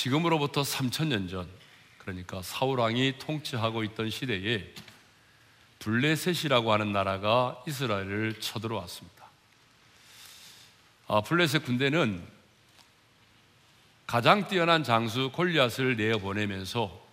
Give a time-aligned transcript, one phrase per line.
[0.00, 1.46] 지금으로부터 3천년 전,
[1.98, 4.72] 그러니까 사울왕이 통치하고 있던 시대에
[5.78, 9.26] 블레셋이라고 하는 나라가 이스라엘을 쳐들어왔습니다.
[11.06, 12.26] 아, 블레셋 군대는
[14.06, 17.06] 가장 뛰어난 장수 골리앗을 내어 보내면서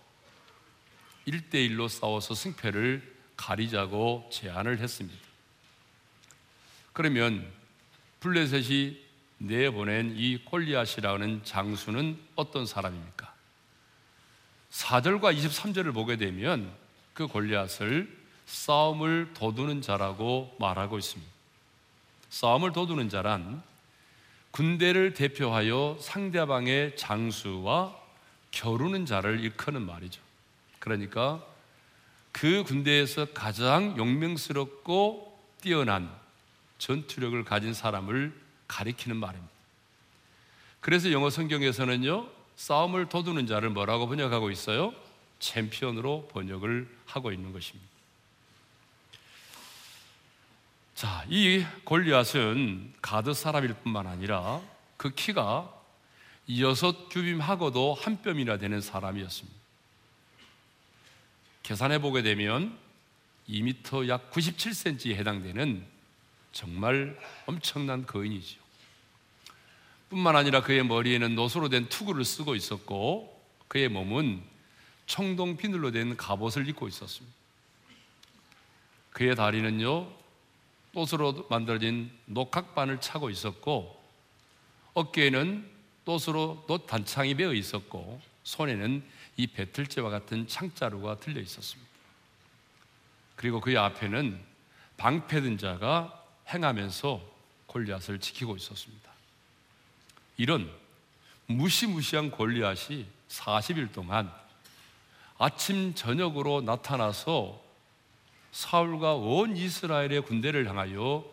[1.26, 5.20] 1대1로 싸워서 승패를 가리자고 제안을 했습니다.
[6.94, 7.52] 그러면
[8.20, 9.07] 블레셋이
[9.38, 13.32] 내보낸 이 골리앗이라는 장수는 어떤 사람입니까?
[14.70, 16.70] 4절과 23절을 보게 되면
[17.14, 21.32] 그 골리앗을 싸움을 도두는 자라고 말하고 있습니다.
[22.30, 23.62] 싸움을 도두는 자란
[24.50, 27.96] 군대를 대표하여 상대방의 장수와
[28.50, 30.20] 겨루는 자를 일컫는 말이죠.
[30.78, 31.44] 그러니까
[32.32, 36.10] 그 군대에서 가장 용맹스럽고 뛰어난
[36.78, 38.32] 전투력을 가진 사람을
[38.68, 39.52] 가리키는 말입니다.
[40.80, 44.94] 그래서 영어 성경에서는요, 싸움을 도두는 자를 뭐라고 번역하고 있어요?
[45.40, 47.88] 챔피언으로 번역을 하고 있는 것입니다.
[50.94, 54.60] 자, 이 골리앗은 가드 사람일 뿐만 아니라
[54.96, 55.72] 그 키가
[56.58, 59.58] 여섯 규빔하고도 한 뼘이나 되는 사람이었습니다.
[61.62, 62.76] 계산해 보게 되면
[63.48, 65.86] 2m 약 97cm에 해당되는
[66.52, 68.58] 정말 엄청난 거인이죠.
[70.08, 74.42] 뿐만 아니라 그의 머리에는 노소로 된 투구를 쓰고 있었고 그의 몸은
[75.06, 77.36] 청동 비늘로 된 갑옷을 입고 있었습니다.
[79.10, 80.10] 그의 다리는요
[80.92, 84.02] 또스로 만들어진 녹각반을 차고 있었고
[84.94, 85.68] 어깨에는
[86.04, 89.04] 또스로 놋 단창이 베어 있었고 손에는
[89.36, 91.88] 이 배틀제와 같은 창자루가 들려 있었습니다.
[93.36, 94.40] 그리고 그의 앞에는
[94.96, 96.17] 방패든 자가
[96.52, 97.20] 행하면서
[97.66, 99.10] 골리앗을 지키고 있었습니다.
[100.36, 100.70] 이런
[101.46, 104.32] 무시무시한 골리앗이 40일 동안
[105.38, 107.60] 아침 저녁으로 나타나서
[108.52, 111.24] 사울과 온 이스라엘의 군대를 향하여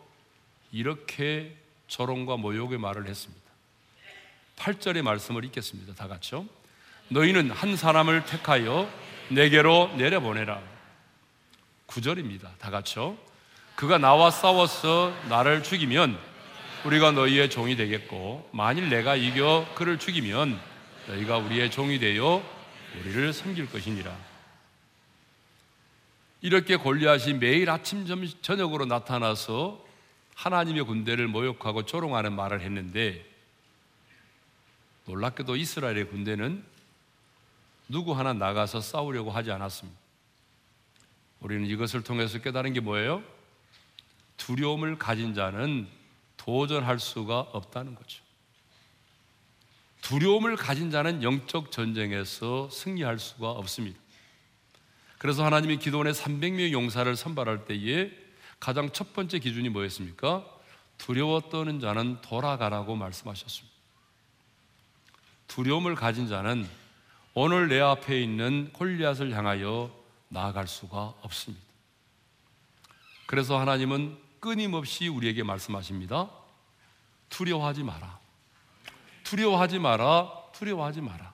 [0.72, 1.56] 이렇게
[1.88, 3.45] 조롱과 모욕의 말을 했습니다.
[4.57, 5.95] 8절의 말씀을 읽겠습니다.
[5.95, 6.45] 다 같이요.
[7.09, 8.89] 너희는 한 사람을 택하여
[9.29, 10.62] 내게로 내려보내라.
[11.88, 12.57] 9절입니다.
[12.57, 13.18] 다 같이요.
[13.75, 16.18] 그가 나와 싸워서 나를 죽이면
[16.86, 20.58] 우리가 너희의 종이 되겠고 만일 내가 이겨 그를 죽이면
[21.08, 22.41] 너희가 우리의 종이 되어
[23.02, 24.16] 우리를 섬길 것이니라.
[26.41, 28.06] 이렇게 골리앗이 매일 아침
[28.41, 29.84] 저녁으로 나타나서
[30.36, 33.25] 하나님의 군대를 모욕하고 조롱하는 말을 했는데
[35.06, 36.63] 놀랍게도 이스라엘의 군대는
[37.90, 40.00] 누구 하나 나가서 싸우려고 하지 않았습니다.
[41.42, 43.24] 우리는 이것을 통해서 깨달은 게 뭐예요?
[44.38, 45.88] 두려움을 가진 자는
[46.38, 48.23] 도전할 수가 없다는 거죠.
[50.01, 54.00] 두려움을 가진 자는 영적 전쟁에서 승리할 수가 없습니다.
[55.18, 58.12] 그래서 하나님이 기도원의 300명의 용사를 선발할 때에
[58.59, 60.45] 가장 첫 번째 기준이 뭐였습니까?
[60.97, 63.75] 두려워 떠는 자는 돌아가라고 말씀하셨습니다.
[65.47, 66.68] 두려움을 가진 자는
[67.34, 69.91] 오늘 내 앞에 있는 골리앗을 향하여
[70.29, 71.66] 나아갈 수가 없습니다.
[73.25, 76.29] 그래서 하나님은 끊임없이 우리에게 말씀하십니다.
[77.29, 78.19] 두려워하지 마라.
[79.23, 80.31] 두려워하지 마라.
[80.53, 81.33] 두려워하지 마라.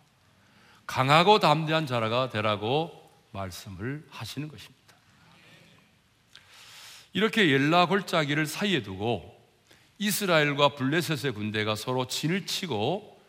[0.88, 4.96] 강하고 담대한 자라가 되라고 말씀을 하시는 것입니다.
[7.12, 9.38] 이렇게 옐라 골짜기를 사이에 두고
[9.98, 13.22] 이스라엘과 블레셋의 군대가 서로 진을 치고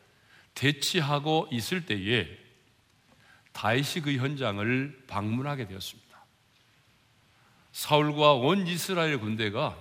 [0.54, 2.28] 대치하고 있을 때에
[3.50, 6.01] 다윗이 그 현장을 방문하게 되었습니다.
[7.72, 9.76] 사울과 온 이스라엘 군대가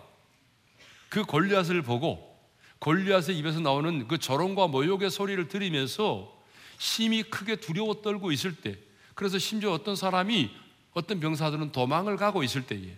[1.10, 2.32] 그 골리앗을 보고
[2.80, 6.42] 골리앗의 입에서 나오는 그 조롱과 모욕의 소리를 들으면서
[6.78, 8.78] 심히 크게 두려워 떨고 있을 때
[9.14, 10.50] 그래서 심지어 어떤 사람이
[10.94, 12.98] 어떤 병사들은 도망을 가고 있을 때에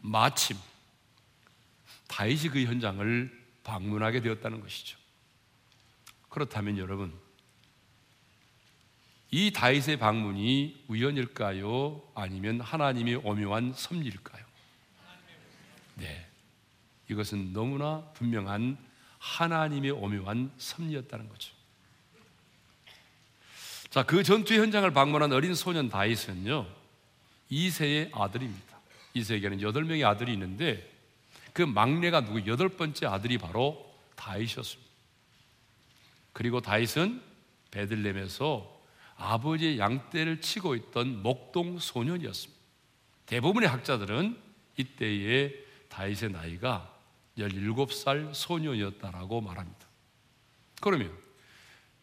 [0.00, 0.56] 마침
[2.06, 4.96] 다윗이 그 현장을 방문하게 되었다는 것이죠.
[6.30, 7.12] 그렇다면 여러분
[9.30, 12.02] 이 다윗의 방문이 우연일까요?
[12.14, 14.44] 아니면 하나님의 오묘한 섭리일까요?
[15.96, 16.26] 네.
[17.10, 18.78] 이것은 너무나 분명한
[19.18, 21.52] 하나님의 오묘한 섭리였다는 거죠.
[23.90, 26.66] 자, 그 전투 현장을 방문한 어린 소년 다윗은요,
[27.50, 28.78] 이세의 아들입니다.
[29.14, 30.88] 이세에게는 여덟 명의 아들이 있는데
[31.52, 34.88] 그 막내가 누구 여덟 번째 아들이 바로 다윗이었습니다.
[36.32, 37.22] 그리고 다윗은
[37.70, 38.77] 베들렘에서
[39.18, 42.58] 아버지의 양떼를 치고 있던 목동 소년이었습니다.
[43.26, 44.38] 대부분의 학자들은
[44.76, 45.54] 이때의
[45.88, 46.94] 다윗의 나이가
[47.36, 49.86] 17살 소년이었다라고 말합니다.
[50.80, 51.12] 그러면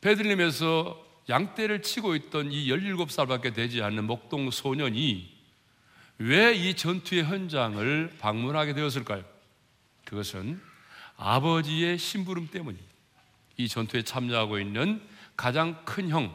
[0.02, 5.34] 베들렘에서 양떼를 치고 있던 이 17살밖에 되지 않는 목동 소년이
[6.18, 9.24] 왜 이 전투의 현장을 방문하게 되었을까요?
[10.06, 10.62] 그것은
[11.18, 12.94] 아버지의 심부름 때문입니다.
[13.58, 15.02] 이 전투에 참여하고 있는
[15.36, 16.34] 가장 큰 형,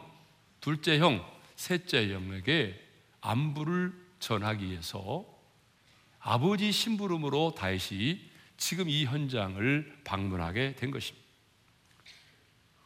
[0.61, 1.25] 둘째 형,
[1.55, 2.79] 셋째 형에게
[3.19, 5.25] 안부를 전하기 위해서
[6.19, 11.27] 아버지 심부름으로 다시 지금 이 현장을 방문하게 된 것입니다.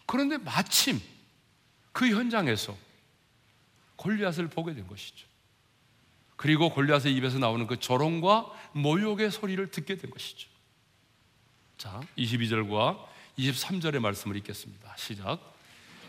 [0.05, 1.01] 그런데 마침
[1.91, 2.77] 그 현장에서
[3.97, 5.27] 골리앗을 보게 된 것이죠.
[6.37, 10.49] 그리고 골리앗의 입에서 나오는 그 조롱과 모욕의 소리를 듣게 된 것이죠.
[11.77, 13.05] 자, 22절과
[13.37, 14.95] 23절의 말씀을 읽겠습니다.
[14.97, 15.54] 시작.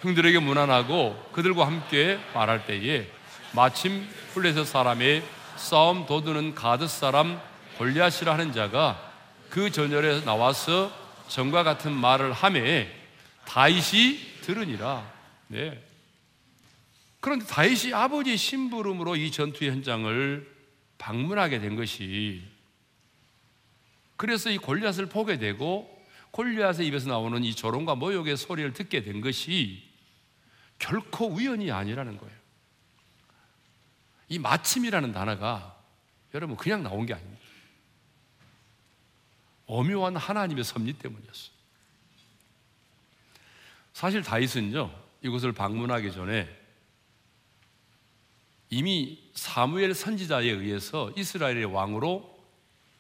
[0.01, 3.09] 형들에게 무난하고 그들과 함께 말할 때에
[3.53, 5.23] 마침 플레셋 사람의
[5.57, 7.41] 싸움 도두는 가드 사람
[7.79, 9.13] 골리앗이라 하는 자가
[9.51, 10.93] 그 전열에 나와서
[11.29, 12.89] 전과 같은 말을 하매
[13.47, 15.11] 다윗이 들으니라.
[15.49, 15.83] 네.
[17.21, 20.57] 그런데 다윗이 아버지 심부름으로 이 전투 현장을
[20.99, 22.43] 방문하게 된 것이
[24.17, 25.96] 그래서 이 골리앗을 보게 되고
[26.37, 29.83] 골리앗의 입에서 나오는 이 조롱과 모욕의 소리를 듣게 된 것이
[30.79, 32.37] 결코 우연이 아니라는 거예요.
[34.29, 35.83] 이 마침이라는 단어가
[36.35, 37.43] 여러분 그냥 나온 게 아닙니다.
[39.65, 41.57] 오묘한 하나님의 섭리 때문이었어요.
[43.95, 46.55] 사실 다윗은요 이곳을 방문하기 전에
[48.69, 52.39] 이미 사무엘 선지자에 의해서 이스라엘의 왕으로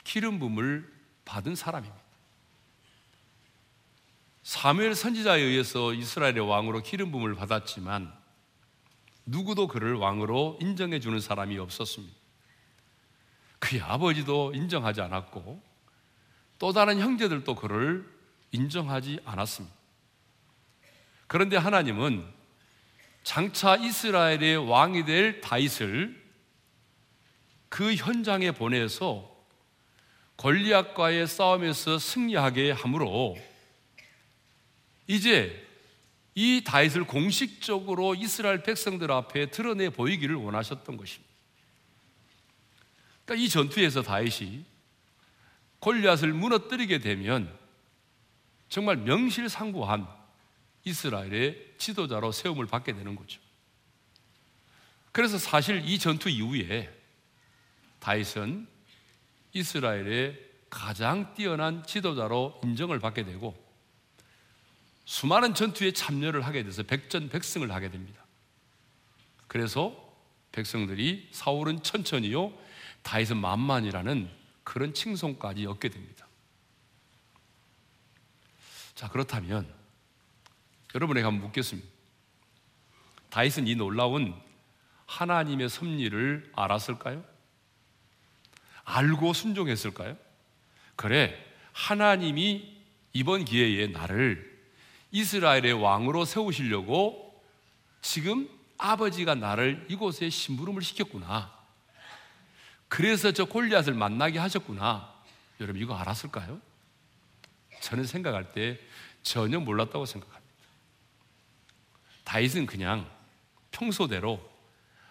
[0.04, 0.90] 기름 부음을
[1.26, 1.95] 받은 사람입니다.
[4.46, 8.12] 사무엘 선지자에 의해서 이스라엘의 왕으로 기름 부음을 받았지만
[9.24, 12.14] 누구도 그를 왕으로 인정해 주는 사람이 없었습니다.
[13.58, 15.60] 그의 아버지도 인정하지 않았고
[16.60, 18.08] 또 다른 형제들도 그를
[18.52, 19.74] 인정하지 않았습니다.
[21.26, 22.24] 그런데 하나님은
[23.24, 26.24] 장차 이스라엘의 왕이 될 다윗을
[27.68, 29.28] 그 현장에 보내서
[30.36, 33.36] 골리앗과의 싸움에서 승리하게 함으로
[35.06, 35.64] 이제
[36.34, 41.34] 이 다윗을 공식적으로 이스라엘 백성들 앞에 드러내 보이기를 원하셨던 것입니다.
[43.24, 44.64] 그러니까 이 전투에서 다윗이
[45.78, 47.56] 골리앗을 무너뜨리게 되면
[48.68, 50.06] 정말 명실상부한
[50.84, 53.40] 이스라엘의 지도자로 세움을 받게 되는 거죠.
[55.12, 56.92] 그래서 사실 이 전투 이후에
[57.98, 58.68] 다윗은
[59.54, 60.38] 이스라엘의
[60.68, 63.65] 가장 뛰어난 지도자로 인정을 받게 되고
[65.06, 68.22] 수많은 전투에 참여를 하게 돼서 백전백승을 하게 됩니다.
[69.46, 70.04] 그래서
[70.52, 72.52] 백성들이 사울은 천천히요,
[73.02, 74.28] 다윗은 만만이라는
[74.64, 76.26] 그런 칭송까지 얻게 됩니다.
[78.96, 79.72] 자, 그렇다면
[80.94, 81.88] 여러분에게 한번 묻겠습니다.
[83.30, 84.34] 다윗은 이 놀라운
[85.06, 87.24] 하나님의 섭리를 알았을까요?
[88.82, 90.16] 알고 순종했을까요?
[90.96, 91.36] 그래,
[91.72, 92.76] 하나님이
[93.12, 94.55] 이번 기회에 나를
[95.10, 97.42] 이스라엘의 왕으로 세우시려고
[98.02, 98.48] 지금
[98.78, 101.54] 아버지가 나를 이곳에 심부름을 시켰구나.
[102.88, 105.12] 그래서 저 골리앗을 만나게 하셨구나.
[105.60, 106.60] 여러분 이거 알았을까요?
[107.80, 108.78] 저는 생각할 때
[109.22, 110.46] 전혀 몰랐다고 생각합니다.
[112.24, 113.08] 다윗은 그냥
[113.70, 114.40] 평소대로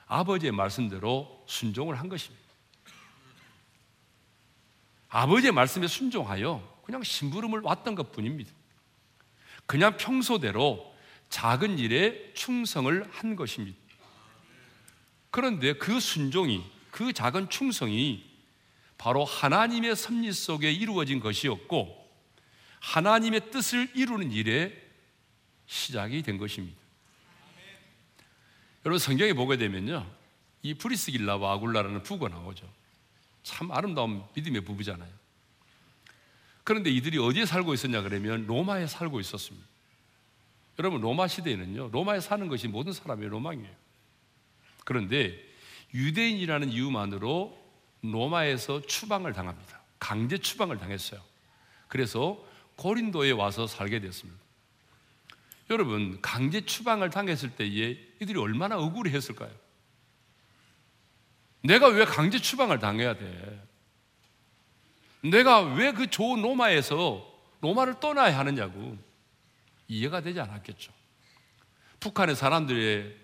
[0.07, 2.45] 아버지의 말씀대로 순종을 한 것입니다.
[5.09, 8.51] 아버지의 말씀에 순종하여 그냥 심부름을 왔던 것 뿐입니다.
[9.65, 10.93] 그냥 평소대로
[11.29, 13.77] 작은 일에 충성을 한 것입니다.
[15.31, 18.23] 그런데 그 순종이, 그 작은 충성이
[18.97, 22.05] 바로 하나님의 섭리 속에 이루어진 것이었고,
[22.79, 24.81] 하나님의 뜻을 이루는 일에
[25.65, 26.79] 시작이 된 것입니다.
[28.85, 30.09] 여러분 성경에 보게 되면요,
[30.61, 32.71] 이 프리스길라와 아굴라라는 부가 나오죠.
[33.43, 35.24] 참 아름다운 믿음의 부부잖아요.
[36.65, 39.65] 그런데 이들이 어디에 살고 있었냐 그러면 로마에 살고 있었습니다.
[40.79, 43.73] 여러분 로마 시대에는요 로마에 사는 것이 모든 사람의 로망이에요.
[44.83, 45.39] 그런데
[45.93, 47.57] 유대인이라는 이유만으로
[48.01, 49.81] 로마에서 추방을 당합니다.
[49.99, 51.21] 강제 추방을 당했어요.
[51.87, 52.43] 그래서
[52.77, 54.39] 고린도에 와서 살게 됐습니다.
[55.69, 59.51] 여러분 강제 추방을 당했을 때에 이들이 얼마나 억울했을까요?
[61.61, 63.64] 내가 왜 강제 추방을 당해야 돼?
[65.29, 67.25] 내가 왜 그 좋은 로마에서
[67.61, 68.97] 로마를 떠나야 하느냐고
[69.87, 70.91] 이해가 되지 않았겠죠.
[71.99, 73.15] 북한의 사람들의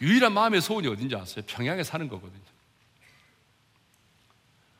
[0.00, 1.44] 유일한 마음의 소원이 어딘지 아세요?
[1.46, 2.42] 평양에 사는 거거든요.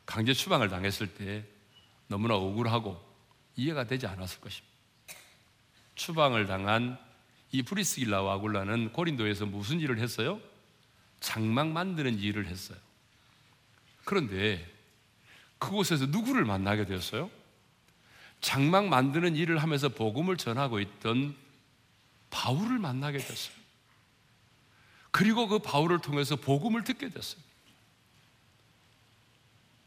[0.05, 1.43] 강제 추방을 당했을 때
[2.07, 3.03] 너무나 억울하고
[3.55, 4.75] 이해가 되지 않았을 것입니다.
[5.95, 6.97] 추방을 당한
[7.51, 10.39] 이 브리스길라와 아굴라는 고린도에서 무슨 일을 했어요?
[11.19, 12.77] 장막 만드는 일을 했어요.
[14.05, 14.76] 그런데
[15.59, 17.29] 그곳에서 누구를 만나게 되었어요?
[18.41, 21.35] 장막 만드는 일을 하면서 복음을 전하고 있던
[22.29, 23.55] 바울을 만나게 됐어요.
[25.11, 27.41] 그리고 그 바울을 통해서 복음을 듣게 됐어요.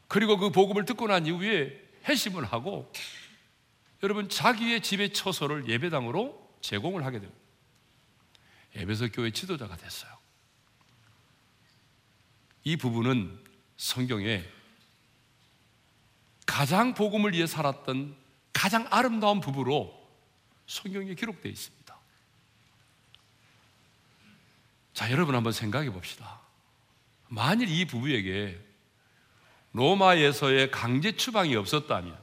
[0.07, 2.91] 그리고 그 복음을 듣고 난 이후에 회심을 하고
[4.03, 7.39] 여러분 자기의 집의 처소를 예배당으로 제공을 하게 됩니다.
[8.75, 10.11] 에베소 교회 지도자가 됐어요.
[12.63, 13.39] 이 부분은
[13.77, 14.43] 성경에
[16.51, 18.13] 가장 복음을 위해 살았던
[18.51, 19.97] 가장 아름다운 부부로
[20.67, 21.97] 성경에 기록되어 있습니다.
[24.93, 26.41] 자, 여러분 한번 생각해 봅시다.
[27.29, 28.59] 만일 이 부부에게
[29.71, 32.19] 로마에서의 강제 추방이 없었다면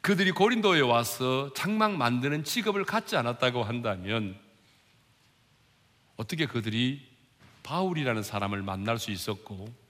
[0.00, 4.36] 그들이 고린도에 와서 장막 만드는 직업을 갖지 않았다고 한다면
[6.16, 7.08] 어떻게 그들이
[7.62, 9.85] 바울이라는 사람을 만날 수 있었고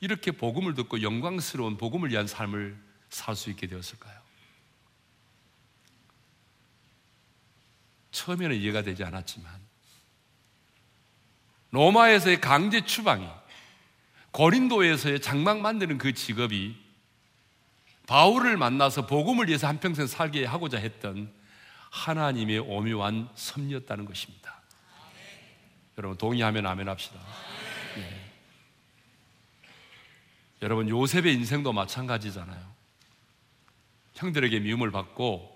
[0.00, 2.76] 이렇게 복음을 듣고 영광스러운 복음을 위한 삶을
[3.08, 4.26] 살 수 있게 되었을까요?
[8.10, 9.60] 처음에는 이해가 되지 않았지만
[11.70, 13.28] 로마에서의 강제 추방이
[14.30, 16.76] 고린도에서의 장막 만드는 그 직업이
[18.06, 21.32] 바울을 만나서 복음을 위해서 한평생 살게 하고자 했던
[21.90, 24.60] 하나님의 오묘한 섭리였다는 것입니다.
[25.98, 27.18] 여러분 동의하면 아멘 합시다.
[27.96, 28.26] 네.
[30.62, 32.76] 여러분 요셉의 인생도 마찬가지잖아요.
[34.14, 35.54] 형들에게 미움을 받고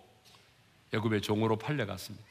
[0.93, 2.27] 애굽의 종으로 팔려갔습니다.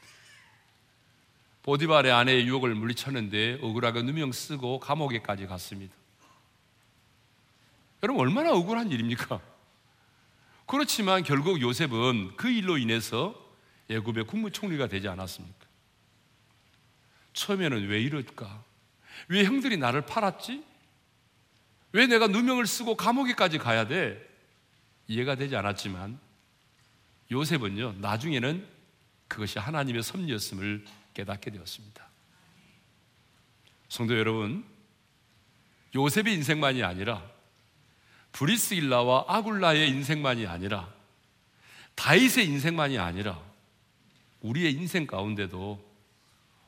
[1.62, 5.94] 보디발의 아내의 유혹을 물리쳤는데 억울하게 누명 쓰고 감옥에까지 갔습니다.
[8.02, 9.40] 여러분 얼마나 억울한 일입니까?
[10.66, 13.34] 그렇지만 결국 요셉은 그 일로 인해서
[13.90, 15.66] 애굽의 국무총리가 되지 않았습니까?
[17.32, 18.64] 처음에는 왜 이럴까?
[19.28, 20.69] 왜 형들이 나를 팔았지?
[21.92, 24.20] 왜 내가 누명을 쓰고 감옥에까지 가야 돼?
[25.08, 26.18] 이해가 되지 않았지만
[27.32, 28.66] 요셉은요, 나중에는
[29.28, 32.06] 그것이 하나님의 섭리였음을 깨닫게 되었습니다.
[33.88, 34.64] 성도 여러분,
[35.94, 37.28] 요셉의 인생만이 아니라
[38.32, 40.88] 브리스일라와 아굴라의 인생만이 아니라
[41.96, 43.40] 다윗의 인생만이 아니라
[44.40, 45.84] 우리의 인생 가운데도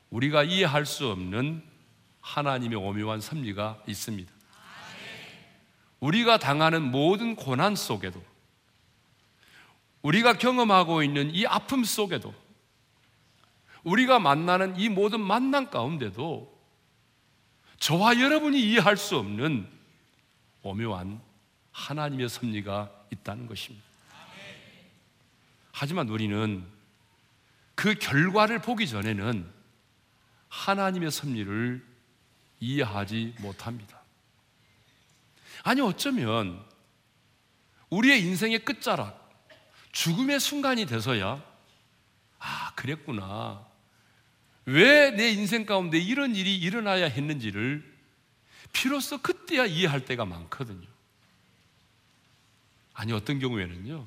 [0.09, 1.63] 우리가 이해할 수 없는
[2.19, 4.32] 하나님의 오묘한 섭리가 있습니다.
[6.03, 8.21] 우리가 당하는 모든 고난 속에도
[10.01, 12.35] 우리가 경험하고 있는 이 아픔 속에도
[13.85, 16.51] 우리가 만나는 이 모든 만남 가운데도
[17.77, 19.65] 저와 여러분이 이해할 수 없는
[20.61, 21.21] 오묘한
[21.71, 23.85] 하나님의 섭리가 있다는 것입니다.
[25.71, 26.65] 하지만 우리는
[27.75, 29.49] 그 결과를 보기 전에는
[30.49, 31.81] 하나님의 섭리를
[32.59, 34.02] 이해하지 못합니다.
[35.63, 36.63] 아니, 어쩌면
[37.89, 39.19] 우리의 인생의 끝자락,
[39.91, 41.41] 죽음의 순간이 돼서야,
[42.39, 43.65] 아, 그랬구나.
[44.65, 47.83] 왜 내 인생 가운데 이런 일이 일어나야 했는지를
[48.71, 50.87] 비로소 그때야 이해할 때가 많거든요.
[52.93, 54.05] 아니, 어떤 경우에는요,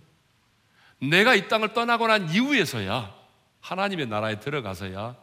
[1.01, 3.15] 내가 이 땅을 떠나고 난 이후에서야
[3.61, 5.17] 하나님의 나라에 들어가서야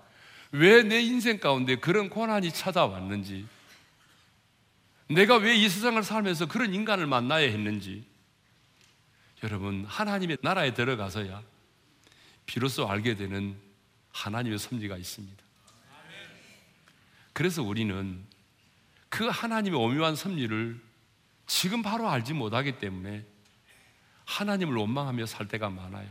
[0.52, 3.48] 왜 내 인생 가운데 그런 고난이 찾아왔는지,
[5.10, 8.06] 내가 왜 이 세상을 살면서 그런 인간을 만나야 했는지,
[9.44, 11.44] 여러분, 하나님의 나라에 들어가서야
[12.46, 13.58] 비로소 알게 되는
[14.12, 15.44] 하나님의 섭리가 있습니다.
[17.34, 18.24] 그래서 우리는
[19.10, 20.80] 그 하나님의 오묘한 섭리를
[21.48, 23.26] 지금 바로 알지 못하기 때문에
[24.26, 26.10] 하나님을 원망하며 살 때가 많아요.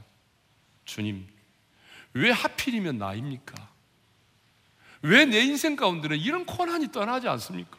[0.85, 1.27] 주님,
[2.13, 3.71] 왜 하필이면 나입니까?
[5.03, 7.79] 왜 내 인생 가운데는 이런 고난이 떠나지 않습니까?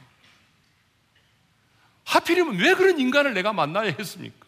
[2.05, 4.45] 하필이면 왜 그런 인간을 내가 만나야 했습니까?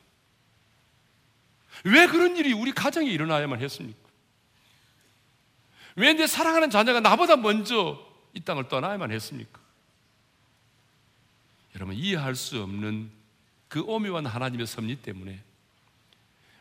[1.83, 4.00] 왜 그런 일이 우리 가정에 일어나야만 했습니까?
[5.95, 9.62] 왜 내 사랑하는 자녀가 나보다 먼저 이 땅을 떠나야만 했습니까?
[11.75, 13.12] 여러분, 이해할 수 없는
[13.67, 15.41] 그 오묘한 하나님의 섭리 때문에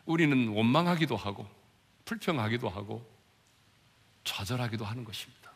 [0.05, 1.47] 우리는 원망하기도 하고
[2.05, 3.05] 불평하기도 하고
[4.23, 5.51] 좌절하기도 하는 것입니다.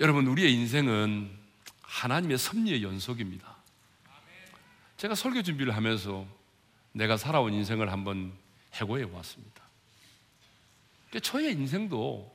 [0.00, 1.43] 여러분, 우리의 인생은
[1.94, 3.56] 하나님의 섭리의 연속입니다.
[4.96, 6.26] 제가 설교 준비를 하면서
[6.92, 8.36] 내가 살아온 인생을 한번
[8.74, 9.62] 해고해 보았습니다.
[11.22, 12.34] 저의 인생도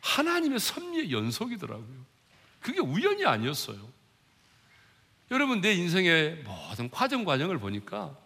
[0.00, 2.06] 하나님의 섭리의 연속이더라고요.
[2.60, 3.88] 그게 우연이 아니었어요.
[5.30, 8.16] 여러분, 내 인생의 모든 과정 과정을 보니까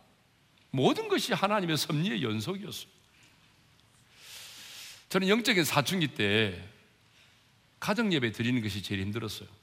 [0.70, 2.90] 모든 것이 하나님의 섭리의 연속이었어요.
[5.10, 6.66] 저는 영적인 사춘기 때
[7.78, 9.60] 가정 예배 드리는 것이 제일 힘들었어요.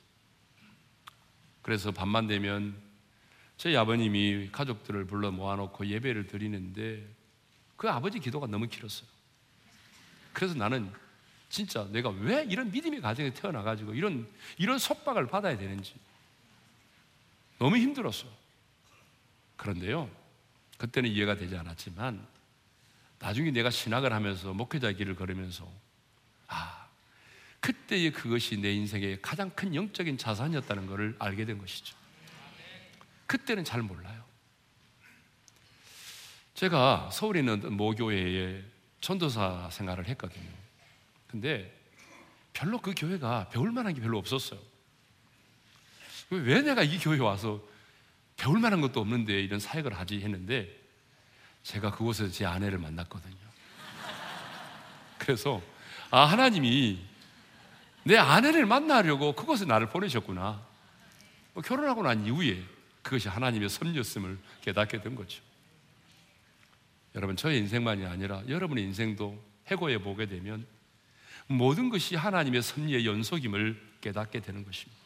[1.68, 2.82] 그래서 밤만 되면
[3.58, 7.06] 저희 아버님이 가족들을 불러 모아놓고 예배를 드리는데
[7.76, 9.06] 그 아버지 기도가 너무 길었어요.
[10.32, 10.90] 그래서 나는
[11.50, 14.26] 진짜 내가 왜 이런 믿음의 가정에 태어나가지고 이런,
[14.58, 15.96] 이런 속박을 받아야 되는지
[17.60, 18.28] 너무 힘들었어.
[19.58, 20.10] 그런데요,
[20.78, 22.26] 그때는 이해가 되지 않았지만
[23.20, 25.70] 나중에 내가 신학을 하면서 목회자 길을 걸으면서
[26.48, 26.77] 아,
[27.60, 31.96] 그때의 그것이 내 인생의 가장 큰 영적인 자산이었다는 것을 알게 된 것이죠.
[33.26, 34.24] 그때는 잘 몰라요.
[36.54, 38.64] 제가 서울에 있는 모교회에
[39.02, 40.50] 전도사 생활을 했거든요.
[41.28, 41.74] 근데
[42.54, 44.60] 별로 그 교회가 배울 만한 게 별로 없었어요.
[46.30, 47.62] 왜 내가 이 교회 와서
[48.36, 50.76] 배울 만한 것도 없는데 이런 사역을 하지 했는데
[51.64, 53.36] 제가 그곳에서 제 아내를 만났거든요.
[55.18, 55.62] 그래서
[56.10, 57.06] 아 하나님이
[58.08, 60.66] 내 아내를 만나려고 그곳에 나를 보내셨구나.
[61.54, 62.64] 뭐 결혼하고 난 이후에
[63.02, 65.42] 그것이 하나님의 섭리였음을 깨닫게 된 거죠.
[67.16, 70.66] 여러분 저의 인생만이 아니라 여러분의 인생도 해고해 보게 되면
[71.48, 75.02] 모든 것이 하나님의 섭리의 연속임을 깨닫게 되는 것입니다.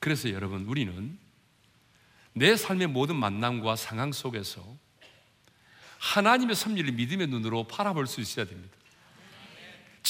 [0.00, 1.16] 그래서 여러분 우리는
[2.32, 4.76] 내 삶의 모든 만남과 상황 속에서
[5.98, 8.81] 하나님의 섭리를 믿음의 눈으로 바라볼 수 있어야 됩니다.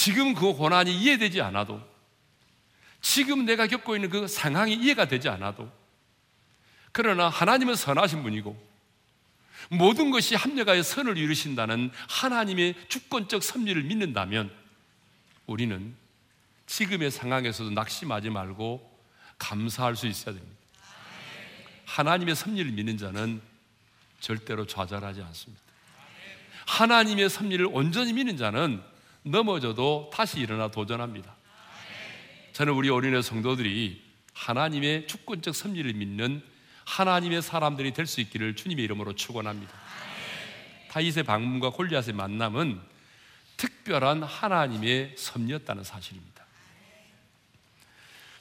[0.03, 1.81] 지금 그 고난이 이해되지 않아도
[3.01, 5.71] 지금 내가 겪고 있는 그 상황이 이해가 되지 않아도
[6.91, 8.61] 그러나 하나님은 선하신 분이고
[9.69, 14.53] 모든 것이 합력하여 선을 이루신다는 하나님의 주권적 섭리를 믿는다면
[15.47, 15.95] 우리는
[16.67, 19.01] 지금의 상황에서도 낙심하지 말고
[19.39, 20.57] 감사할 수 있어야 됩니다.
[21.85, 23.41] 하나님의 섭리를 믿는 자는
[24.19, 25.63] 절대로 좌절하지 않습니다.
[26.67, 28.83] 하나님의 섭리를 온전히 믿는 자는
[29.23, 31.35] 넘어져도 다시 일어나 도전합니다.
[32.53, 34.03] 저는 우리 어린애 성도들이
[34.35, 36.43] 하나님의 주권적 섭리를 믿는
[36.85, 39.73] 하나님의 사람들이 될 수 있기를 주님의 이름으로 축원합니다.
[40.91, 42.81] 다윗의 방문과 골리앗의 만남은
[43.57, 46.45] 특별한 하나님의 섭리였다는 사실입니다.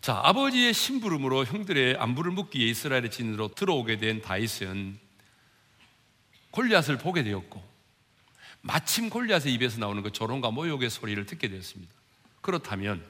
[0.01, 4.99] 자, 아버지의 심부름으로 형들의 안부를 묻기에 이스라엘의 진으로 들어오게 된 다윗은
[6.49, 7.70] 골리앗을 보게 되었고
[8.61, 11.91] 마침 골리앗의 입에서 나오는 그 조롱과 모욕의 소리를 듣게 되었습니다.
[12.41, 13.03] 그렇다면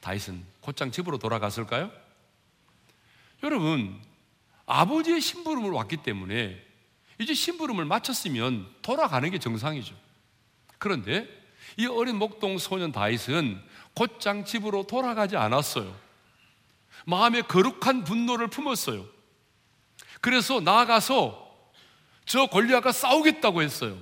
[0.00, 1.90] 다윗은 곧장 집으로 돌아갔을까요?
[3.42, 4.00] 여러분,
[4.66, 6.60] 아버지의 심부름을 왔기 때문에
[7.18, 9.94] 이제 심부름을 마쳤으면 돌아가는 게 정상이죠.
[10.78, 11.28] 그런데
[11.76, 13.62] 이 어린 목동 소년 다윗은
[13.94, 15.94] 곧장 집으로 돌아가지 않았어요.
[17.06, 19.06] 마음에 거룩한 분노를 품었어요.
[20.20, 21.50] 그래서 나아가서
[22.24, 23.98] 저 골리앗과 싸우겠다고 했어요.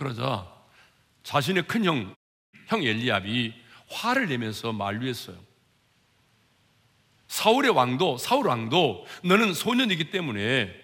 [0.00, 0.50] 그러자
[1.24, 2.14] 자신의 큰 형,
[2.68, 3.52] 형 엘리압이
[3.90, 5.36] 화를 내면서 만류했어요.
[7.28, 10.74] 사울의 왕도, 사울 왕도 너는 소년이기 때문에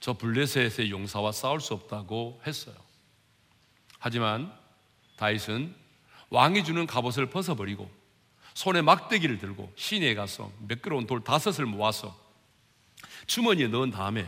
[0.00, 2.74] 저 블레셋의 용사와 싸울 수 없다고 했어요.
[3.98, 4.50] 하지만
[5.16, 5.74] 다윗은
[6.30, 7.90] 왕이 주는 갑옷을 벗어버리고
[8.54, 12.18] 손에 막대기를 들고 시내에 가서 매끄러운 돌 다섯을 모아서
[13.26, 14.26] 주머니에 넣은 다음에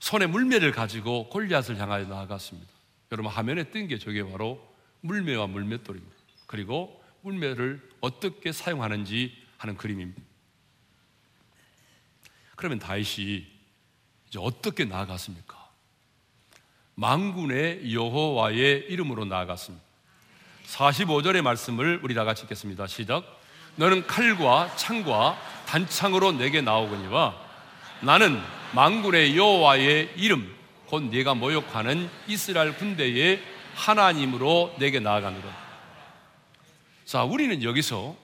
[0.00, 2.68] 손에 물매를 가지고 골리앗을 향하여 나아갔습니다.
[3.12, 4.66] 여러분 화면에 뜬 게 저게 바로
[5.02, 6.16] 물매와 물맷돌입니다.
[6.46, 10.20] 그리고 물매를 어떻게 사용하는지 하는 그림입니다.
[12.56, 13.46] 그러면 다윗이
[14.28, 15.58] 이제 어떻게 나아갔습니까?
[16.94, 19.84] 망군의 여호와의 이름으로 나아갔습니다.
[20.66, 22.86] 45절의 말씀을 우리 다 같이 읽겠습니다.
[22.86, 23.24] 시작.
[23.76, 27.49] 너는 칼과 창과 단창으로 내게 나오거니와
[28.02, 28.40] 나는
[28.74, 30.54] 망군의 여호와의 이름
[30.86, 33.42] 곧 네가 모욕하는 이스라엘 군대의
[33.74, 35.70] 하나님으로 내게 나아가노라.
[37.04, 38.16] 자, 우리는 여기서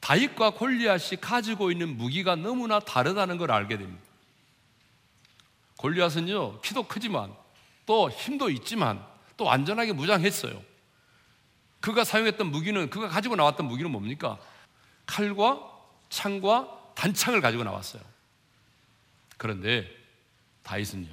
[0.00, 4.02] 다윗과 골리앗이 가지고 있는 무기가 너무나 다르다는 걸 알게 됩니다.
[5.78, 7.32] 골리앗은요, 키도 크지만
[7.84, 9.04] 또 힘도 있지만
[9.36, 10.62] 또 안전하게 무장했어요.
[11.80, 14.38] 그가 사용했던 무기는 그가 가지고 나왔던 무기는 뭡니까?
[15.06, 15.60] 칼과
[16.10, 18.02] 창과 단창을 가지고 나왔어요.
[19.38, 19.88] 그런데
[20.62, 21.08] 다윗은요.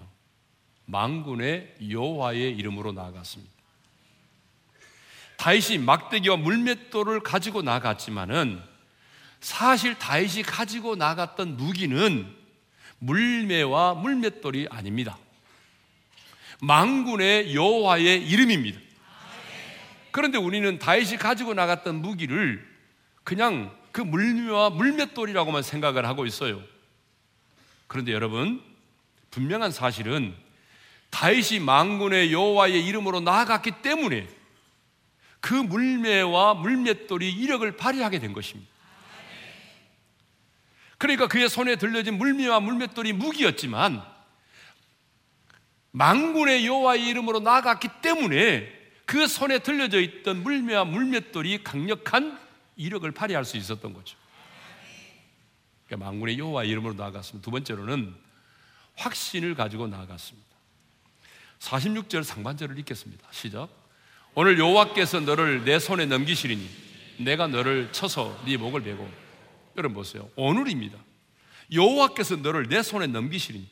[0.86, 3.54] 망군의 여호와의 이름으로 나아갔습니다.
[5.38, 8.62] 다윗이 막대기와 물맷돌을 가지고 나갔지만은
[9.40, 12.36] 사실 다윗이 가지고 나갔던 무기는
[13.00, 15.18] 물매와 물맷돌이 아닙니다.
[16.62, 18.80] 망군의 여호와의 이름입니다.
[20.12, 22.66] 그런데 우리는 다윗이 가지고 나갔던 무기를
[23.24, 26.62] 그냥 그 물매와 물맷돌이라고만 생각을 하고 있어요.
[27.88, 28.62] 그런데 여러분,
[29.32, 30.36] 분명한 사실은
[31.10, 34.28] 다윗이 망군의 여호와의 이름으로 나아갔기 때문에
[35.40, 38.72] 그 물매와 물맷돌이 이력을 발휘하게 된 것입니다.
[40.98, 44.04] 그러니까 그의 손에 들려진 물매와 물맷돌이 무기였지만
[45.92, 48.70] 망군의 여호와의 이름으로 나아갔기 때문에
[49.06, 52.38] 그 손에 들려져 있던 물매와 물맷돌이 강력한
[52.76, 54.18] 이력을 발휘할 수 있었던 거죠.
[55.88, 57.44] 그러니까 망군의 여호와의 이름으로 나아갔습니다.
[57.44, 58.14] 두 번째로는
[58.96, 60.48] 확신을 가지고 나아갔습니다.
[61.60, 63.28] 46절 상반절을 읽겠습니다.
[63.32, 63.70] 시작.
[64.34, 66.70] 오늘 여호와께서 너를 내 손에 넘기시리니
[67.20, 69.10] 내가 너를 쳐서 네 목을 베고
[69.78, 70.30] 여러분 보세요.
[70.36, 70.98] 오늘입니다.
[71.72, 73.68] 여호와께서 너를 내 손에 넘기시리니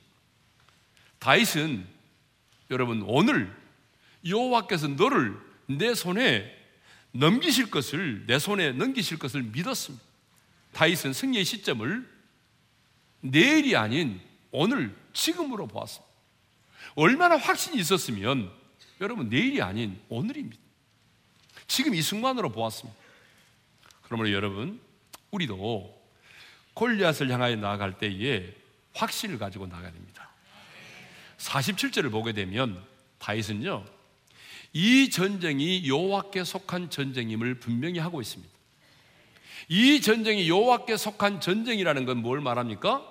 [1.19, 1.85] 다윗은
[2.71, 3.53] 여러분 오늘
[4.25, 6.51] 여호와께서 너를 내 손에
[7.11, 10.12] 넘기실 것을 내 손에 넘기실 것을 믿었습니다.
[10.73, 12.09] 다윗은 승리의 시점을
[13.21, 14.19] 내일이 아닌
[14.51, 16.11] 오늘 지금으로 보았습니다.
[16.95, 18.51] 얼마나 확신이 있었으면
[19.01, 20.61] 여러분 내일이 아닌 오늘입니다.
[21.67, 22.99] 지금 이 순간으로 보았습니다.
[24.03, 24.79] 그러므로 여러분
[25.31, 26.03] 우리도
[26.73, 28.53] 골리앗을 향하여 나아갈 때에
[28.93, 30.29] 확신을 가지고 나가야 됩니다.
[31.37, 32.83] 47절을 보게 되면
[33.19, 33.85] 다윗은요
[34.73, 38.52] 이 전쟁이 여호와께 속한 전쟁임을 분명히 하고 있습니다.
[39.69, 43.09] 이 전쟁이 여호와께 속한 전쟁이라는 건 뭘 말합니까?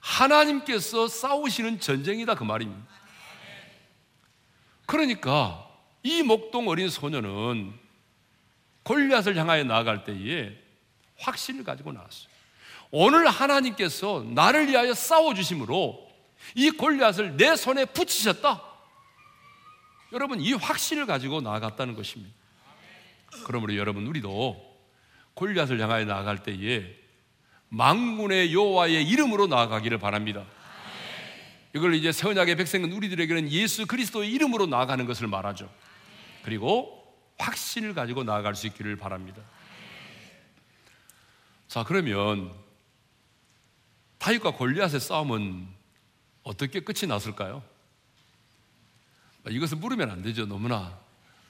[0.00, 2.86] 하나님께서 싸우시는 전쟁이다 그 말입니다.
[4.86, 5.68] 그러니까
[6.02, 7.72] 이 목동 어린 소녀는
[8.82, 10.52] 골리앗을 향하여 나아갈 때에
[11.18, 12.30] 확신을 가지고 나왔어요.
[12.90, 16.10] 오늘 하나님께서 나를 위하여 싸워 주심으로
[16.54, 18.62] 이 골리앗을 내 손에 붙이셨다.
[20.12, 22.34] 여러분 이 확신을 가지고 나아갔다는 것입니다.
[23.44, 24.69] 그러므로 여러분 우리도
[25.34, 26.96] 골리앗을 향하여 나아갈 때에
[27.68, 30.44] 망군의 여호와의 이름으로 나아가기를 바랍니다.
[31.74, 35.72] 이걸 이제 새 언약의 백성은 우리들에게는 예수 그리스도의 이름으로 나아가는 것을 말하죠.
[36.42, 37.00] 그리고
[37.38, 39.40] 확신을 가지고 나아갈 수 있기를 바랍니다.
[41.68, 42.52] 자, 그러면
[44.18, 45.68] 다윗과 골리앗의 싸움은
[46.42, 47.62] 어떻게 끝이 났을까요?
[49.48, 50.46] 이것을 물으면 안 되죠.
[50.46, 50.98] 너무나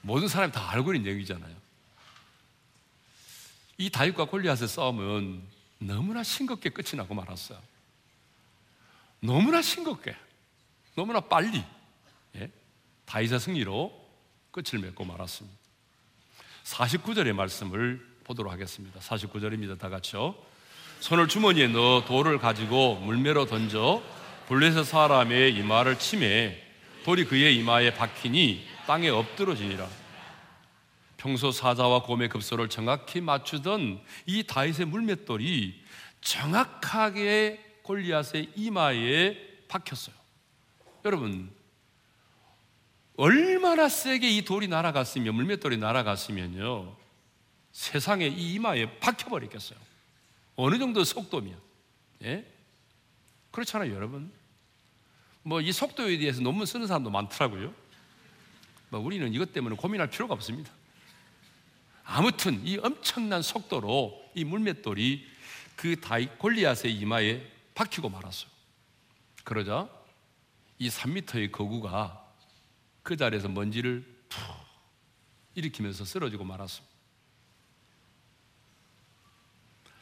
[0.01, 1.53] 모든 사람이 다 알고 있는 얘기잖아요.
[3.81, 5.41] 이 다윗과 골리앗의 싸움은
[5.79, 7.57] 너무나 싱겁게 끝이 나고 말았어요.
[9.21, 10.15] 너무나 싱겁게,
[10.93, 11.63] 너무나 빨리
[12.35, 12.51] 예?
[13.05, 13.91] 다윗의 승리로
[14.51, 15.57] 끝을 맺고 말았습니다.
[16.63, 18.99] 49절의 말씀을 보도록 하겠습니다.
[18.99, 19.79] 49절입니다.
[19.79, 20.35] 다 같이요.
[20.99, 24.03] 손을 주머니에 넣어 돌을 가지고 물매로 던져
[24.47, 26.61] 블레셋 사람의 이마를 치매
[27.03, 30.00] 돌이 그의 이마에 박히니 땅에 엎드러지니라.
[31.21, 35.79] 평소 사자와 곰의 급소를 정확히 맞추던 이 다윗의 물맷돌이
[36.19, 40.15] 정확하게 골리앗의 이마에 박혔어요.
[41.05, 41.51] 여러분,
[43.17, 46.95] 얼마나 세게 이 돌이 날아갔으면, 물맷돌이 날아갔으면요,
[47.71, 49.77] 세상에 이 이마에 박혀버리겠어요.
[50.55, 51.55] 어느 정도 속도면.
[52.23, 52.43] 예?
[53.51, 54.31] 그렇잖아요, 여러분.
[55.43, 57.71] 뭐 이 속도에 대해서 논문 쓰는 사람도 많더라고요.
[58.89, 60.80] 뭐 우리는 이것 때문에 고민할 필요가 없습니다.
[62.03, 65.27] 아무튼 이 엄청난 속도로 이 물맷돌이
[65.75, 67.41] 그 다이 골리앗의 이마에
[67.73, 68.49] 박히고 말았어요.
[69.43, 69.89] 그러자
[70.77, 72.23] 이 3미터의 거구가
[73.03, 74.39] 그 자리에서 먼지를 푹
[75.55, 76.91] 일으키면서 쓰러지고 말았습니다.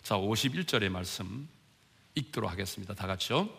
[0.04, 1.48] 자, 51절의 말씀
[2.16, 2.94] 읽도록 하겠습니다.
[2.94, 3.50] 다 같이요.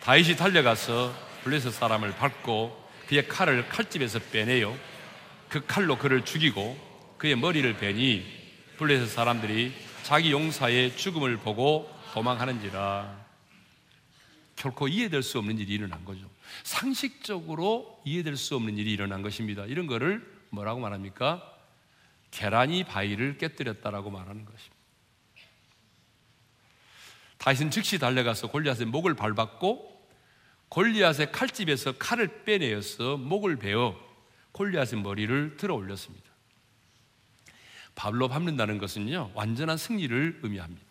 [0.00, 4.76] 다윗이 달려가서 블레셋 사람을 밟고 그의 칼을 칼집에서 빼내요.
[5.48, 6.85] 그 칼로 그를 죽이고
[7.18, 8.24] 그의 머리를 베니
[8.76, 13.26] 블레셋 사람들이 자기 용사의 죽음을 보고 도망하는지라.
[14.54, 16.28] 결코 이해될 수 없는 일이 일어난 거죠.
[16.62, 19.64] 상식적으로 이해될 수 없는 일이 일어난 것입니다.
[19.64, 21.42] 이런 거를 뭐라고 말합니까?
[22.30, 24.76] 계란이 바위를 깨뜨렸다라고 말하는 것입니다.
[27.38, 30.08] 다윗은 즉시 달려가서 골리앗의 목을 밟았고
[30.68, 33.96] 골리앗의 칼집에서 칼을 빼내어서 목을 베어
[34.52, 36.25] 골리앗의 머리를 들어 올렸습니다.
[37.96, 40.86] 발로 밟는다는 것은요 완전한 승리를 의미합니다.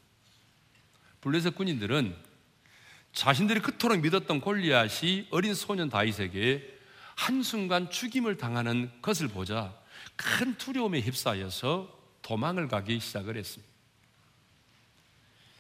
[1.21, 2.13] 블레셋 군인들은
[3.13, 6.75] 자신들이 그토록 믿었던 골리앗이 어린 소년 다윗에게
[7.15, 9.73] 한순간 죽임을 당하는 것을 보자
[10.17, 13.73] 큰 두려움에 휩싸여서 도망을 가기 시작을 했습니다.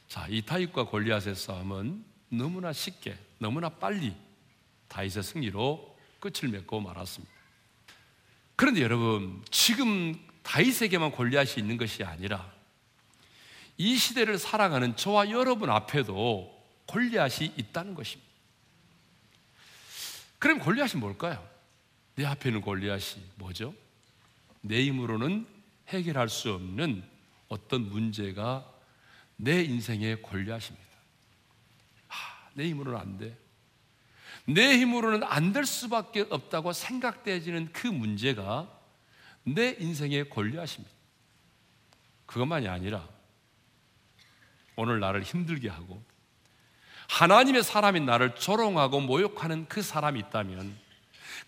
[0.09, 4.13] 자, 이 다윗과 골리앗의 싸움은 너무나 쉽게, 너무나 빨리
[4.87, 7.33] 다윗의 승리로 끝을 맺고 말았습니다.
[8.55, 12.53] 그런데 여러분, 지금 다윗에게만 골리앗이 있는 것이 아니라
[13.77, 16.53] 이 시대를 살아가는 저와 여러분 앞에도
[16.85, 18.31] 골리앗이 있다는 것입니다.
[20.39, 21.45] 그럼 골리앗이 뭘까요?
[22.15, 23.73] 내 앞에 있는 골리앗이 뭐죠?
[24.61, 25.47] 내 힘으로는
[25.89, 27.03] 해결할 수 없는
[27.49, 28.71] 어떤 문제가
[29.35, 30.85] 내 인생의 골리앗입니다.
[32.09, 32.13] 아,
[32.53, 33.37] 내 힘으로는 안 돼.
[34.45, 38.74] 내 힘으로는 안 될 수밖에 없다고 생각되어지는 그 문제가
[39.45, 40.93] 내 인생의 골리앗입니다.
[42.25, 43.07] 그것만이 아니라
[44.75, 46.03] 오늘 나를 힘들게 하고
[47.07, 50.75] 하나님의 사람인 나를 조롱하고 모욕하는 그 사람이 있다면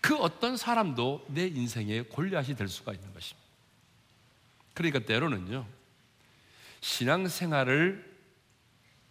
[0.00, 3.48] 그 어떤 사람도 내 인생의 골리앗이 될 수가 있는 것입니다.
[4.74, 5.66] 그러니까 때로는요,
[6.80, 8.16] 신앙생활을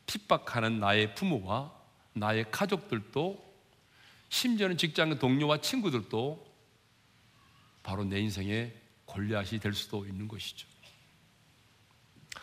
[0.05, 1.73] 핍박하는 나의 부모와
[2.13, 3.45] 나의 가족들도
[4.29, 6.46] 심지어는 직장 동료와 친구들도
[7.87, 8.73] 바로 내 인생의
[9.05, 10.67] 골리앗이 될 수도 있는 것이죠.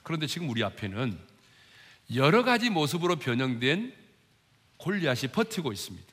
[0.02, 1.18] 그런데 지금 우리 앞에는
[2.14, 3.94] 여러 가지 모습으로 변형된
[4.78, 6.06] 골리앗이 버티고 있습니다.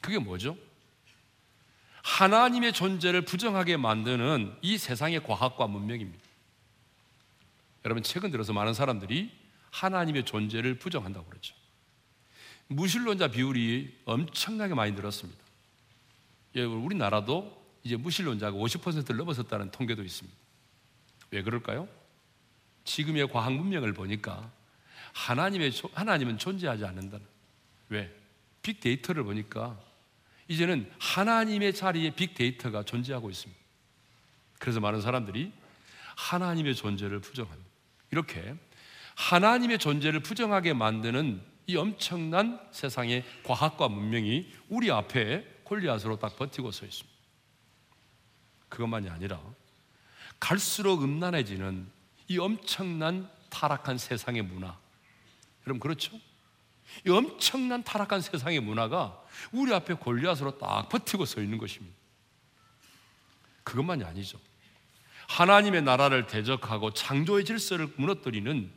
[0.00, 0.56] 그게 뭐죠?
[2.04, 6.22] 하나님의 존재를 부정하게 만드는 이 세상의 과학과 문명입니다.
[7.84, 9.32] 여러분, 최근 들어서 많은 사람들이
[9.72, 11.56] 하나님의 존재를 부정한다고 그러죠.
[12.68, 15.42] 무신론자 비율이 엄청나게 많이 늘었습니다.
[16.54, 20.38] 예, 우리나라도 이제 무신론자가 50%를 넘어섰다는 통계도 있습니다.
[21.30, 21.88] 왜 그럴까요?
[22.84, 24.50] 지금의 과학 문명을 보니까
[25.12, 27.24] 하나님의 하나님은 존재하지 않는다는
[27.88, 28.14] 왜?
[28.62, 29.78] 빅데이터를 보니까
[30.48, 33.60] 이제는 하나님의 자리에 빅데이터가 존재하고 있습니다.
[34.58, 35.52] 그래서 많은 사람들이
[36.16, 37.70] 하나님의 존재를 부정합니다.
[38.10, 38.54] 이렇게
[39.16, 46.84] 하나님의 존재를 부정하게 만드는 이 엄청난 세상의 과학과 문명이 우리 앞에 골리앗으로 딱 버티고 서
[46.84, 47.11] 있습니다.
[48.72, 49.38] 그것만이 아니라
[50.40, 51.86] 갈수록 음란해지는
[52.28, 54.78] 이 엄청난 타락한 세상의 문화.
[55.66, 56.18] 여러분 그렇죠?
[57.06, 61.94] 이 엄청난 타락한 세상의 문화가 우리 앞에 골리앗으로 딱 버티고 서 있는 것입니다.
[63.62, 64.40] 그것만이 아니죠.
[65.28, 68.72] 하나님의 나라를 대적하고 창조의 질서를 무너뜨리는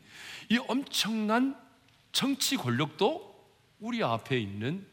[0.49, 1.57] 이 엄청난
[2.11, 3.33] 정치 권력도
[3.79, 4.85] 우리 앞에 있는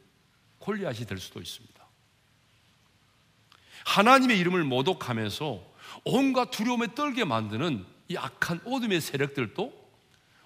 [0.59, 1.82] 골리앗이 될 수도 있습니다.
[3.85, 5.73] 하나님의 이름을 모독하면서
[6.05, 9.83] 온갖 두려움에 떨게 만드는 이 악한 어둠의 세력들도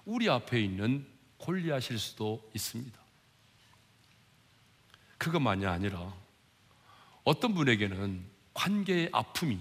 [0.05, 1.05] 우리 앞에 있는
[1.37, 2.97] 골리앗일 수도 있습니다.
[5.17, 6.13] 그것만이 아니라
[7.23, 8.23] 어떤 분에게는
[8.53, 9.59] 관계의 아픔이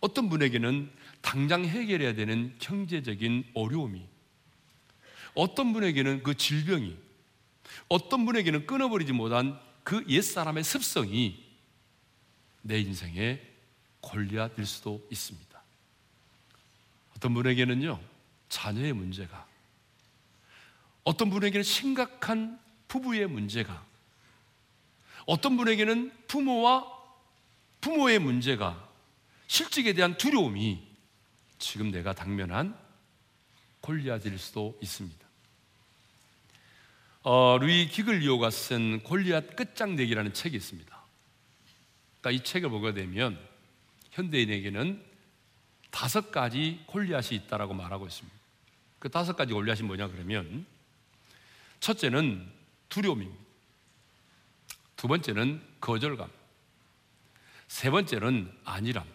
[0.00, 0.90] 어떤 분에게는
[1.22, 4.06] 당장 해결해야 되는 경제적인 어려움이
[5.34, 6.96] 어떤 분에게는 그 질병이
[7.88, 11.43] 어떤 분에게는 끊어버리지 못한 그 옛사람의 습성이
[12.66, 13.40] 내 인생의
[14.00, 15.62] 골리앗일 수도 있습니다.
[17.14, 18.00] 어떤 분에게는요,
[18.48, 19.46] 자녀의 문제가
[21.04, 23.84] 어떤 분에게는 심각한 부부의 문제가,
[25.26, 26.90] 어떤 분에게는 부모와
[27.80, 28.88] 부모의 문제가,
[29.46, 30.82] 실직에 대한 두려움이
[31.58, 32.76] 지금 내가 당면한
[33.80, 35.24] 골리앗일 수도 있습니다.
[37.24, 40.93] 어, 루이 기글리오가 쓴 골리앗 끝장내기라는 책이 있습니다.
[42.24, 43.38] 그러니까 이 책을 보게 되면
[44.12, 45.04] 현대인에게는
[45.90, 48.38] 다섯 가지 골리앗이 있다라고 말하고 있습니다.
[48.98, 50.64] 그 다섯 가지 골리앗이 뭐냐 그러면
[51.80, 52.50] 첫째는
[52.88, 53.44] 두려움입니다.
[54.96, 56.30] 두 번째는 거절감.
[57.68, 59.06] 세 번째는 안일함.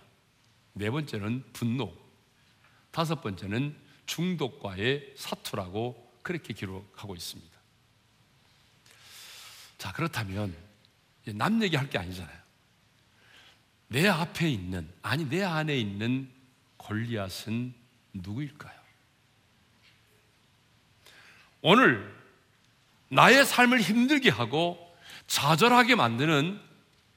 [0.74, 1.92] 네 번째는 분노.
[2.92, 7.58] 다섯 번째는 중독과의 사투라고 그렇게 기록하고 있습니다.
[9.80, 10.56] 자, 그렇다면
[11.26, 12.39] 남 얘기할 게 아니잖아요.
[13.90, 16.30] 내 앞에 있는, 아니, 내 안에 있는
[16.78, 17.74] 골리앗은
[18.14, 18.80] 누구일까요?
[21.62, 22.20] 오늘
[23.10, 24.96] 나의 삶을 힘들게 하고
[25.28, 26.60] 좌절하게 만드는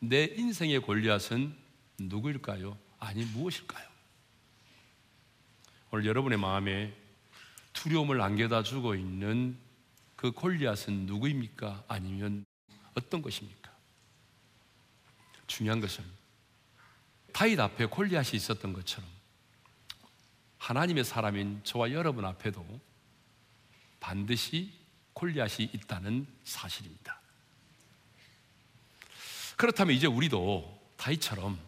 [0.01, 1.55] 내 인생의 골리앗은
[2.01, 2.77] 누구일까요?
[2.99, 3.87] 아니 무엇일까요?
[5.91, 6.93] 오늘 여러분의 마음에
[7.73, 9.57] 두려움을 안겨다 주고 있는
[10.17, 11.85] 그 골리앗은 누구입니까?
[11.87, 12.45] 아니면
[12.95, 13.71] 어떤 것입니까?
[15.47, 16.05] 중요한 것은
[17.33, 19.09] 타잇 앞에 골리앗이 있었던 것처럼
[20.59, 22.65] 하나님의 사람인 저와 여러분 앞에도
[24.01, 24.73] 반드시
[25.15, 27.21] 골리앗이 있다는 사실입니다.
[29.57, 31.59] 그렇다면 이제 우리도 다이처럼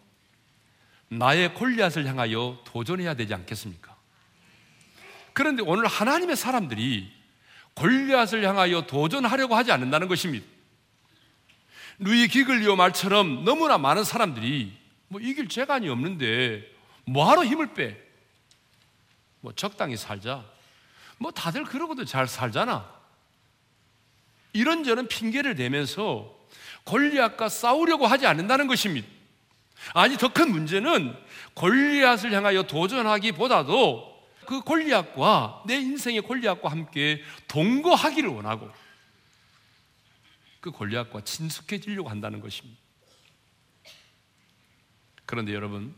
[1.08, 3.94] 나의 골리앗을 향하여 도전해야 되지 않겠습니까?
[5.32, 7.12] 그런데 오늘 하나님의 사람들이
[7.74, 10.46] 골리앗을 향하여 도전하려고 하지 않는다는 것입니다.
[11.98, 14.83] 루이 기글리오 말처럼 너무나 많은 사람들이
[15.14, 16.68] 뭐 이길 재간이 없는데
[17.04, 17.96] 뭐하러 힘을 빼?
[19.42, 20.44] 뭐 적당히 살자.
[21.18, 22.92] 뭐 다들 그러고도 잘 살잖아.
[24.54, 26.36] 이런저런 핑계를 대면서
[26.82, 29.06] 골리앗과 싸우려고 하지 않는다는 것입니다.
[29.94, 31.16] 아니 더 큰 문제는
[31.54, 38.68] 골리앗을 향하여 도전하기보다도 그 골리앗과 내 인생의 골리앗과 함께 동거하기를 원하고
[40.60, 42.83] 그 골리앗과 친숙해지려고 한다는 것입니다.
[45.26, 45.94] 그런데 여러분,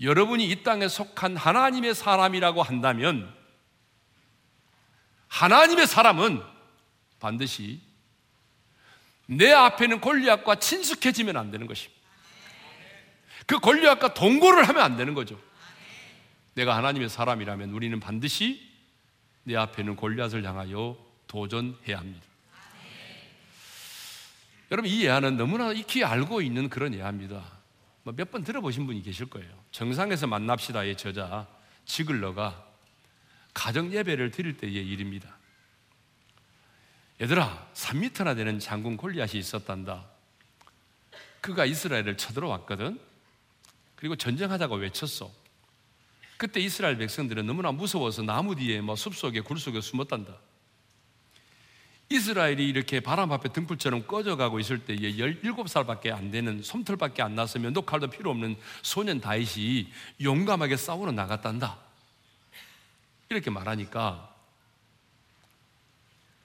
[0.00, 3.32] 여러분이 이 땅에 속한 하나님의 사람이라고 한다면
[5.28, 6.42] 하나님의 사람은
[7.20, 7.80] 반드시
[9.26, 12.02] 내 앞에는 골리앗과 친숙해지면 안 되는 것입니다.
[13.46, 15.40] 그 권리학과 동거를 하면 안 되는 거죠.
[16.54, 18.70] 내가 하나님의 사람이라면 우리는 반드시
[19.44, 22.26] 내 앞에는 골리앗을 향하여 도전해야 합니다.
[24.70, 27.61] 여러분 이 예화는 너무나 익히 알고 있는 그런 예화입니다.
[28.04, 29.48] 뭐 몇 번 들어보신 분이 계실 거예요.
[29.70, 31.46] 정상에서 만납시다의 저자
[31.84, 32.66] 지글러가
[33.54, 35.36] 가정 예배를 드릴 때의 일입니다.
[37.20, 40.06] 얘들아, 3미터나 되는 장군 골리앗이 있었단다.
[41.40, 42.98] 그가 이스라엘을 쳐들어왔거든.
[43.94, 45.30] 그리고 전쟁하자고 외쳤어.
[46.36, 50.36] 그때 이스라엘 백성들은 너무나 무서워서 나무 뒤에 뭐 숲속에 굴 속에 숨었단다.
[52.12, 58.08] 이스라엘이 이렇게 바람 앞에 등불처럼 꺼져가고 있을 때에 17살밖에 안 되는 솜털밖에 안 나서 면도칼도
[58.08, 61.78] 필요 없는 소년 다윗이 용감하게 싸우러 나갔단다.
[63.30, 64.30] 이렇게 말하니까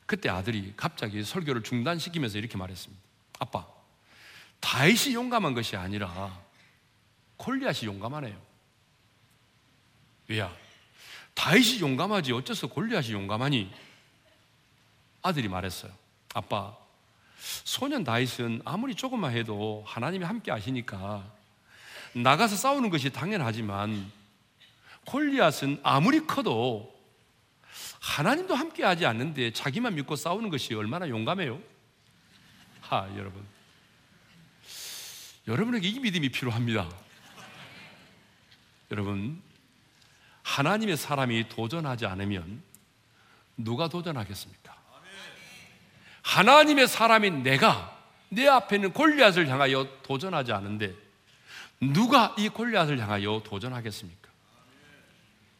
[0.06, 3.03] 그때 아들이 갑자기 설교를 중단시키면서 이렇게 말했습니다.
[3.39, 3.67] 아빠,
[4.62, 6.39] 다윗이 용감한 것이 아니라
[7.36, 8.41] 골리앗이 용감하네요.
[10.30, 10.56] 왜야?
[11.34, 13.87] 다윗이 용감하지 어째서 골리앗이 용감하니?
[15.27, 15.91] 아들이 말했어요.
[16.33, 16.75] 아빠,
[17.37, 21.23] 소년 다윗은 아무리 조금만 해도 하나님이 함께 하시니까
[22.13, 24.11] 나가서 싸우는 것이 당연하지만
[25.05, 26.95] 골리앗은 아무리 커도
[27.99, 31.59] 하나님도 함께 하지 않는데 자기만 믿고 싸우는 것이 얼마나 용감해요?
[32.81, 33.45] 하, 여러분.
[35.47, 36.89] 여러분에게 이 믿음이 필요합니다.
[38.91, 39.41] 여러분,
[40.43, 42.63] 하나님의 사람이 도전하지 않으면
[43.57, 44.66] 누가 도전하겠습니까?
[46.27, 50.93] 하나님의 사람인 내가 내 앞에 있는 골리앗을 향하여 도전하지 않은데
[51.79, 54.27] 누가 이 골리앗을 향하여 도전하겠습니까?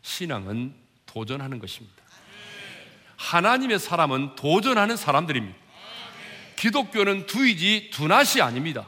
[0.02, 0.74] 신앙은
[1.06, 1.96] 도전하는 것입니다.
[3.16, 5.58] 하나님의 사람은 도전하는 사람들입니다.
[6.58, 8.86] 기독교는 두이지 두낫이 아닙니다.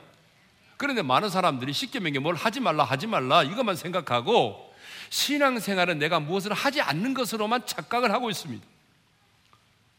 [0.75, 4.75] 그런데 많은 사람들이 명게 뭘 하지 말라 하지 말라 이것만 생각하고
[5.09, 8.65] 신앙생활은 내가 무엇을 하지 않는 것으로만 착각을 하고 있습니다.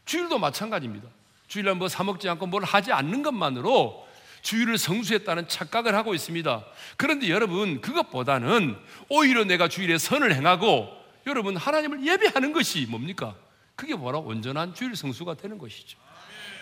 [0.05, 1.09] 주일도 마찬가지입니다.
[1.51, 4.07] 주일날 뭐 사먹지 않고 뭘 하지 않는 것만으로
[4.41, 6.65] 주일을 성수했다는 착각을 하고 있습니다.
[6.95, 8.77] 그런데 여러분 그것보다는
[9.09, 10.87] 오히려 내가 주일에 선을 행하고
[11.27, 13.35] 여러분 하나님을 예배하는 것이 뭡니까?
[13.75, 15.99] 그게 뭐라 온전한 주일 성수가 되는 것이죠.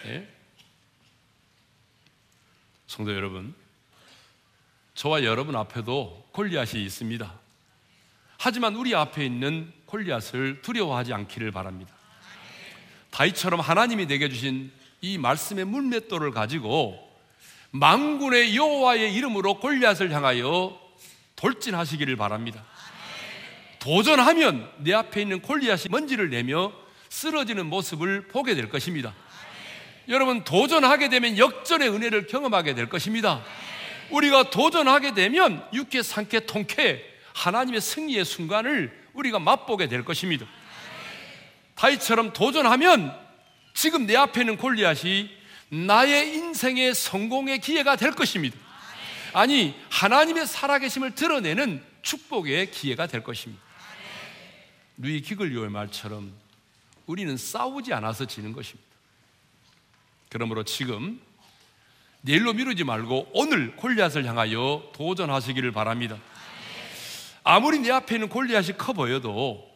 [0.05, 0.27] 네?
[2.87, 3.53] 성도 여러분,
[4.95, 7.39] 저와 여러분 앞에도 골리앗이 있습니다.
[8.39, 11.98] 하지만 우리 앞에 있는 골리앗을 두려워하지 않기를 바랍니다.
[13.11, 17.09] 다이처럼 하나님이 내게 주신 이 말씀의 물맷돌을 가지고
[17.71, 20.79] 망군의 여호와의 이름으로 골리앗을 향하여
[21.35, 22.63] 돌진하시기를 바랍니다.
[23.79, 26.73] 도전하면 내 앞에 있는 골리앗이 먼지를 내며
[27.09, 29.13] 쓰러지는 모습을 보게 될 것입니다.
[30.09, 33.43] 여러분 도전하게 되면 역전의 은혜를 경험하게 될 것입니다.
[34.09, 40.45] 우리가 도전하게 되면 육회, 상쾌, 통쾌 하나님의 승리의 순간을 우리가 맛보게 될 것입니다.
[41.79, 43.17] 다이처럼 도전하면
[43.73, 45.29] 지금 내 앞에 있는 골리앗이
[45.69, 48.57] 나의 인생의 성공의 기회가 될 것입니다.
[49.31, 53.63] 아니, 하나님의 살아계심을 드러내는 축복의 기회가 될 것입니다.
[54.97, 56.33] 루이 기글리오의 말처럼
[57.05, 58.89] 우리는 싸우지 않아서 지는 것입니다.
[60.27, 61.21] 그러므로 지금
[62.21, 66.17] 내일로 미루지 말고 오늘 골리앗을 향하여 도전하시기를 바랍니다.
[67.45, 69.68] 아무리 내 앞에 있는 골리앗이 커 보여도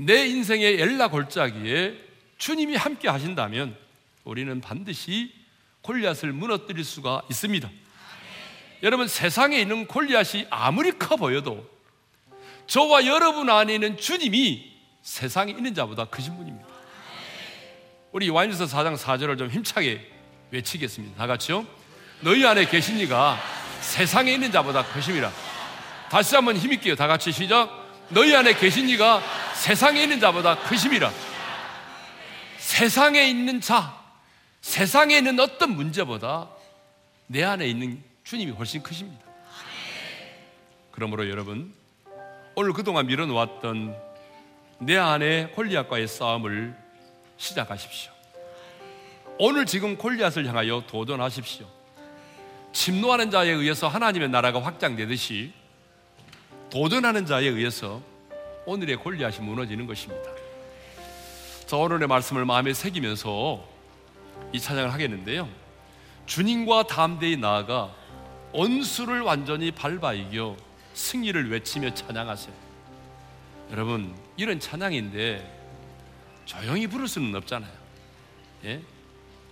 [0.00, 1.98] 내 인생의 엘라 골짜기에
[2.38, 3.76] 주님이 함께 하신다면
[4.22, 5.32] 우리는 반드시
[5.82, 7.68] 골리앗을 무너뜨릴 수가 있습니다.
[8.84, 11.68] 여러분 세상에 있는 골리앗이 아무리 커 보여도
[12.68, 14.70] 저와 여러분 안에 있는 주님이
[15.02, 16.68] 세상에 있는 자보다 크신 분입니다.
[18.12, 20.08] 우리 요한일서 4장 4절을 좀 힘차게
[20.52, 21.16] 외치겠습니다.
[21.16, 21.66] 다 같이요.
[22.20, 23.36] 너희 안에 계신 이가
[23.80, 25.32] 세상에 있는 자보다 크심이라.
[26.08, 26.94] 다시 한번 힘있게요.
[26.94, 27.88] 다 같이 시작.
[28.10, 31.12] 너희 안에 계신 이가 세상에 있는 자보다 크심이라.
[32.58, 33.98] 세상에 있는 자,
[34.60, 36.48] 세상에 있는 어떤 문제보다
[37.26, 39.24] 내 안에 있는 주님이 훨씬 크십니다.
[40.92, 41.74] 그러므로 여러분,
[42.54, 43.96] 오늘 그동안 밀어놓았던
[44.80, 46.76] 내 안에 홀리앗과의 싸움을
[47.36, 48.12] 시작하십시오.
[49.38, 51.66] 오늘 지금 골리앗을 향하여 도전하십시오.
[52.72, 55.52] 침노하는 자에 의해서 하나님의 나라가 확장되듯이
[56.70, 58.00] 도전하는 자에 의해서
[58.68, 60.30] 오늘의 골리앗이 무너지는 것입니다.
[61.64, 63.64] 자, 오늘의 말씀을 마음에 새기면서
[64.52, 65.48] 이 찬양을 하겠는데요.
[66.26, 67.94] 주님과 담대히 나아가
[68.52, 70.54] 원수를 완전히 밟아 이겨
[70.92, 72.54] 승리를 외치며 찬양하세요.
[73.70, 75.56] 여러분, 이런 찬양인데
[76.44, 77.72] 조용히 부를 수는 없잖아요.
[78.66, 78.82] 예?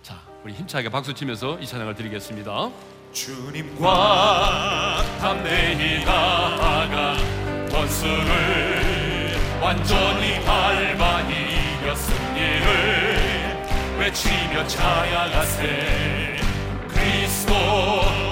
[0.03, 2.69] 자, 우리 힘차게 박수 치면서 이 찬양을 드리겠습니다.
[3.13, 7.17] 주님과 담대히 나아가
[7.73, 8.86] 원수를
[9.61, 10.39] 완전히
[11.81, 13.57] 이겨 승리를
[13.99, 16.37] 외치며 찬양하세.
[16.87, 18.26] 그리스도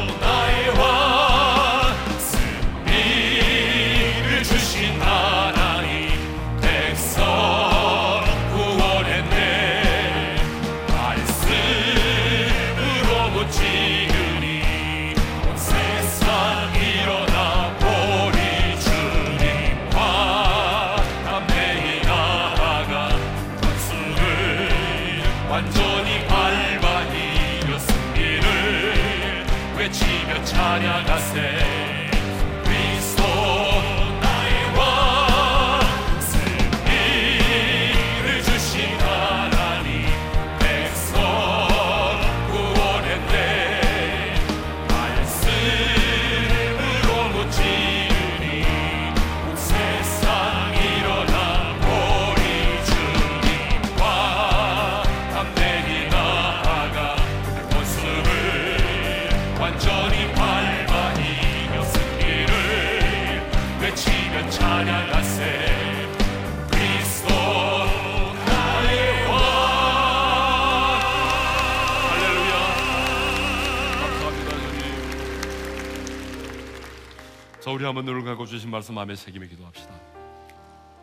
[78.86, 80.00] 말씀 마음에 새기며 기도합시다.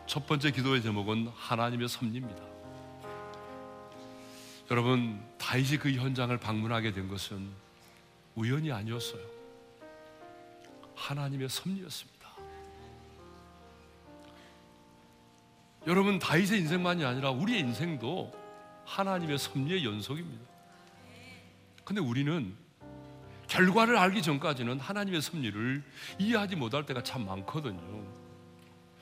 [0.07, 2.41] 첫 번째 기도의 제목은 하나님의 섭리입니다.
[4.71, 7.49] 여러분, 다윗이 그 현장을 방문하게 된 것은
[8.35, 9.21] 우연이 아니었어요.
[10.95, 12.29] 하나님의 섭리였습니다.
[15.85, 18.31] 여러분, 다윗의 인생만이 아니라 우리의 인생도
[18.85, 20.45] 하나님의 섭리의 연속입니다.
[21.83, 22.55] 근데 우리는
[23.47, 25.83] 결과를 알기 전까지는 하나님의 섭리를
[26.19, 28.03] 이해하지 못할 때가 참 많거든요.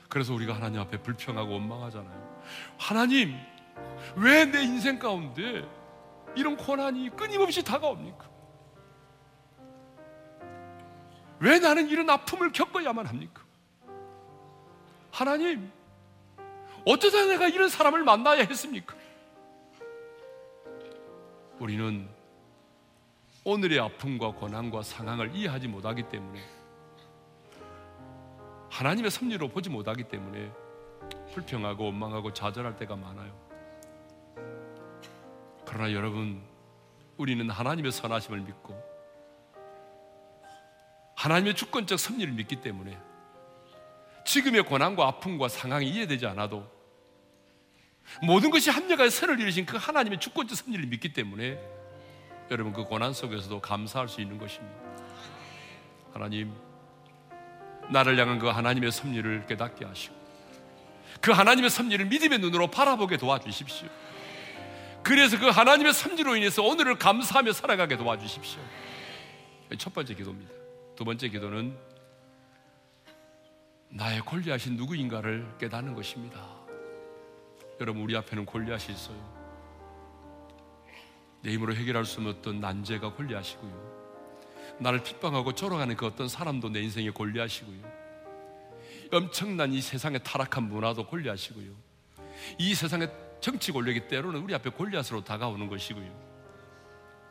[0.08, 2.42] 그래서 우리가 하나님 앞에 불평하고 원망하잖아요.
[2.78, 3.34] 하나님,
[4.16, 5.66] 왜 내 인생 가운데
[6.36, 8.30] 이런 고난이 끊임없이 다가옵니까?
[11.40, 13.42] 왜 나는 이런 아픔을 겪어야만 합니까?
[15.10, 15.70] 하나님,
[16.84, 18.94] 어쩌다 내가 이런 사람을 만나야 했습니까?
[21.58, 22.08] 우리는
[23.44, 26.40] 오늘의 아픔과 고난과 상황을 이해하지 못하기 때문에
[28.70, 30.50] 하나님의 섭리로 보지 못하기 때문에
[31.34, 33.36] 불평하고 원망하고 좌절할 때가 많아요.
[35.66, 36.42] 그러나 여러분,
[37.16, 38.80] 우리는 하나님의 선하심을 믿고
[41.16, 42.96] 하나님의 주권적 섭리를 믿기 때문에
[44.24, 46.70] 지금의 고난과 아픔과 상황이 이해되지 않아도
[48.22, 51.81] 모든 것이 합력하여 선을 이루신 그 하나님의 주권적 섭리를 믿기 때문에
[52.52, 54.76] 여러분 그 고난 속에서도 감사할 수 있는 것입니다.
[56.12, 56.52] 하나님,
[57.90, 60.14] 나를 향한 그 하나님의 섭리를 깨닫게 하시고
[61.22, 63.88] 그 하나님의 섭리를 믿음의 눈으로 바라보게 도와주십시오.
[65.02, 68.60] 그래서 그 하나님의 섭리로 인해서 오늘을 감사하며 살아가게 도와주십시오.
[69.78, 70.52] 첫 번째 기도입니다.
[70.94, 71.74] 두 번째 기도는
[73.88, 76.38] 나의 권리하신 누구인가를 깨닫는 것입니다.
[77.80, 79.41] 여러분 우리 앞에는 권리하시 있어요.
[81.42, 83.92] 내 힘으로 해결할 수 없던 난제가 권리하시고요.
[84.78, 88.02] 나를 핍박하고 조롱하는 그 어떤 사람도 내 인생에 권리하시고요.
[89.12, 91.70] 엄청난 이 세상의 타락한 문화도 권리하시고요.
[92.58, 96.32] 이 세상의 정치 권력이 때로는 우리 앞에 골리앗으로 다가오는 것이고요.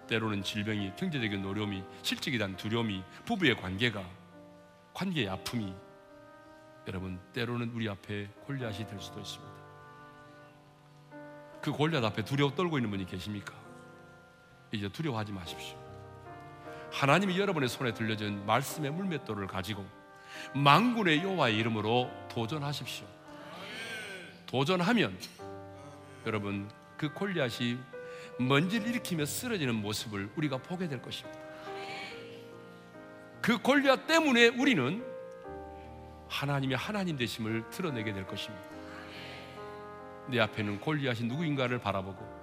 [0.07, 4.03] 때로는 질병이, 경제적인 어려움이, 실직에 대한 두려움이, 부부의 관계가,
[4.93, 5.73] 관계의 아픔이
[6.87, 9.53] 여러분 때로는 우리 앞에 골리앗이 될 수도 있습니다.
[11.61, 13.60] 그 골리앗 앞에 두려워 떨고 있는 분이 계십니까?
[14.71, 15.77] 이제 두려워하지 마십시오.
[16.91, 19.85] 하나님이 여러분의 손에 들려진 말씀의 물맷돌을 가지고
[20.53, 23.05] 망군의 여호와의 이름으로 도전하십시오.
[24.45, 25.17] 도전하면
[26.25, 27.77] 여러분 그 골리앗이
[28.37, 31.39] 먼지를 일으키며 쓰러지는 모습을 우리가 보게 될 것입니다.
[33.41, 35.03] 그 골리앗 때문에 우리는
[36.29, 38.63] 하나님의 하나님 되심을 드러내게 될 것입니다.
[40.27, 42.40] 내 앞에는 골리앗이 누구인가를 바라보고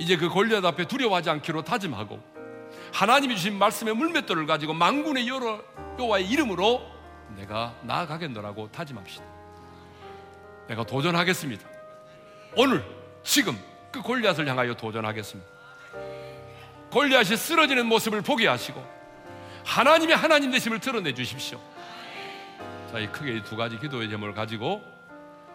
[0.00, 2.18] 이제 그 골리앗 앞에 두려워하지 않기로 다짐하고
[2.92, 5.62] 하나님이 주신 말씀의 물맷돌을 가지고 망군의 여러
[5.98, 6.80] 여호와의 이름으로
[7.36, 9.24] 내가 나아가겠노라고 다짐합시다.
[10.68, 11.68] 내가 도전하겠습니다.
[12.56, 12.82] 오늘
[13.22, 13.58] 지금
[13.92, 15.50] 그 골리앗을 향하여 도전하겠습니다.
[16.90, 18.82] 골리앗이 쓰러지는 모습을 보게 하시고
[19.66, 21.60] 하나님의 하나님 되심을 드러내 주십시오.
[22.90, 24.82] 자, 이 크게 이 두 가지 기도의 제목을 가지고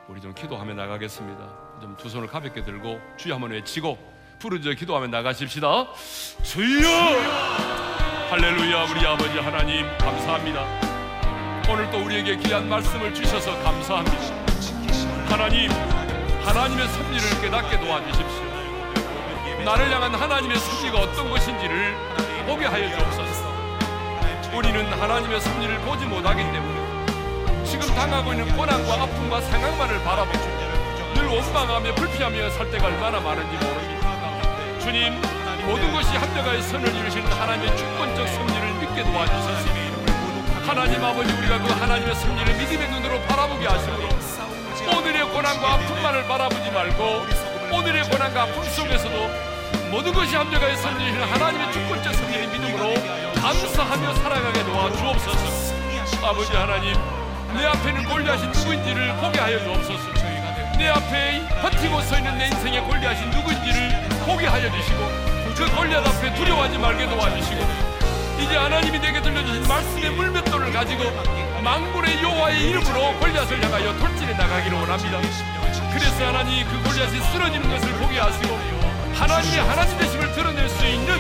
[0.08, 1.66] 우리 좀 기도하며 나가겠습니다.
[1.82, 5.88] 좀 두 손을 가볍게 들고 주여 한번 외치고 부르짖어 기도하며 나가십시다.
[6.44, 6.90] 주여!
[8.30, 10.66] 할렐루야 우리 아버지 하나님 감사합니다.
[11.70, 14.18] 오늘 또 우리에게 귀한 말씀을 주셔서 감사합니다.
[15.30, 15.72] 하나님,
[16.44, 18.46] 하나님의 섭리를 깨닫게 도와주십시오.
[19.64, 21.96] 나를 향한 하나님의 섭리가 어떤 것인지를
[22.46, 23.56] 보게 하여 주옵소서.
[24.56, 30.56] 우리는 하나님의 섭리를 보지 못하기 때문에 지금 당하고 있는 고난과 아픔과 상황만을 바라보고
[31.16, 33.95] 늘 원망하며 불피하며 살 때가 얼마나 많은지 모릅니다.
[34.86, 35.20] 주님,
[35.66, 39.66] 모든 것이 한대가의 선을 이루시는 하나님의 주권적 섭리를 믿게 도와주소서.
[40.64, 44.08] 하나님 아버지 우리가 그 하나님의 섭리를 믿음의 눈으로 바라보게 하시므로
[44.96, 47.26] 오늘의 고난과 아픔만을 바라보지 말고
[47.72, 49.30] 오늘의 고난과 아픔 속에서도
[49.90, 52.94] 모든 것이 합력하여 선리시는 하나님의 주권적 섭리의 믿음으로
[53.42, 55.76] 감사하며 살아가게 도와주옵소서.
[56.22, 56.94] 아버지 하나님
[57.56, 60.15] 내 앞에는 골리앗이 누구인지를 보게 하여 주옵소서
[60.78, 65.00] 내 앞에 버티고 서 있는 내 인생의 골리앗이 누구인지를 보게 하여 주시고
[65.56, 67.62] 그 골리앗 앞에 두려워하지 말게 도와주시고
[68.42, 71.04] 이제 하나님이 내게 들려주신 말씀의 물맷돌을 가지고
[71.64, 75.20] 망군의 여호와의 이름으로 골리앗을 향하여 돌진해 나가기를 원합니다.
[75.94, 78.60] 그래서 하나님 그 골리앗이 쓰러지는 것을 보게 하시고
[79.16, 81.16] 하나님의 하나님 되심을 드러낼 수 있는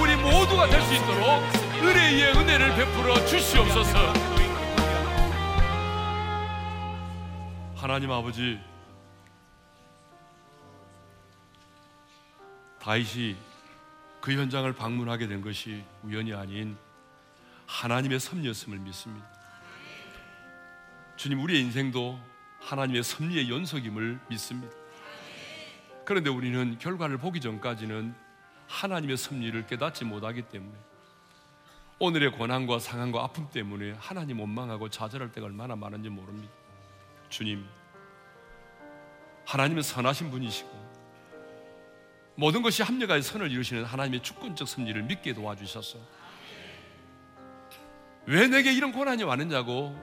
[0.00, 1.42] 우리 모두가 될 수 있도록
[1.82, 4.12] 은혜의 은혜를 베풀어 주시옵소서.
[7.76, 8.58] 하나님 아버지
[12.86, 13.34] 다윗이
[14.20, 16.76] 그 현장을 방문하게 된 것이 우연이 아닌
[17.66, 19.26] 하나님의 섭리였음을 믿습니다.
[21.16, 22.16] 주님, 우리의 인생도
[22.60, 24.72] 하나님의 섭리의 연속임을 믿습니다.
[26.04, 28.14] 그런데 우리는 결과를 보기 전까지는
[28.68, 30.78] 하나님의 섭리를 깨닫지 못하기 때문에
[31.98, 36.54] 오늘의 고난과 상황과 아픔 때문에 하나님 원망하고 좌절할 때가 얼마나 많은지 모릅니다.
[37.30, 37.66] 주님,
[39.44, 40.85] 하나님은 선하신 분이시고
[42.36, 45.98] 모든 것이 합력하여 선을 이루시는 하나님의 주권적 섭리를 믿게 도와주셔서
[48.26, 49.96] 왜 내게 이런 고난이 왔느냐고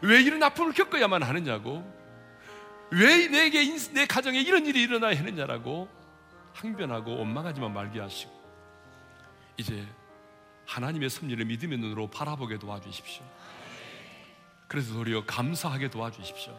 [0.00, 1.84] 왜 이런 아픔을 겪어야만 하느냐고
[2.90, 5.88] 왜 내게 내 가정에 이런 일이 일어나야 하느냐라고
[6.54, 8.32] 항변하고 원망하지만 말게 하시고
[9.56, 9.86] 이제
[10.66, 13.24] 하나님의 섭리를 믿음의 눈으로 바라보게 도와주십시오.
[14.68, 16.58] 그래서 도리어 감사하게 도와주십시오.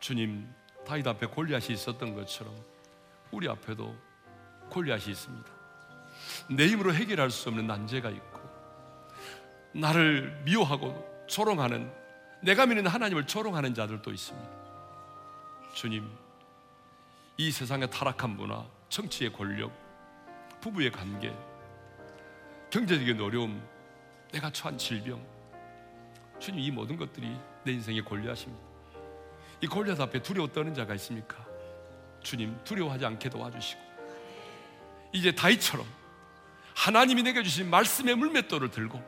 [0.00, 0.48] 주님
[0.86, 2.54] 다윗 앞에 골리앗이 있었던 것처럼
[3.32, 3.94] 우리 앞에도
[4.70, 5.50] 골리앗이 있습니다.
[6.50, 8.40] 내 힘으로 해결할 수 없는 난제가 있고
[9.74, 11.92] 나를 미워하고 조롱하는
[12.42, 14.50] 내가 믿는 하나님을 조롱하는 자들도 있습니다.
[15.74, 16.08] 주님,
[17.36, 19.72] 이 세상의 타락한 문화, 정치의 권력,
[20.60, 21.34] 부부의 관계,
[22.70, 23.62] 경제적인 어려움,
[24.32, 25.20] 내가 처한 질병,
[26.38, 28.75] 주님 이 모든 것들이 내 인생의 골리앗입니다.
[29.60, 31.36] 이 골리앗 앞에 두려워 떠는 자가 있습니까?
[32.22, 33.80] 주님 두려워하지 않게 도와주시고
[35.12, 35.86] 이제 다이처럼
[36.74, 39.02] 하나님이 내게 주신 말씀의 물맷돌을 들고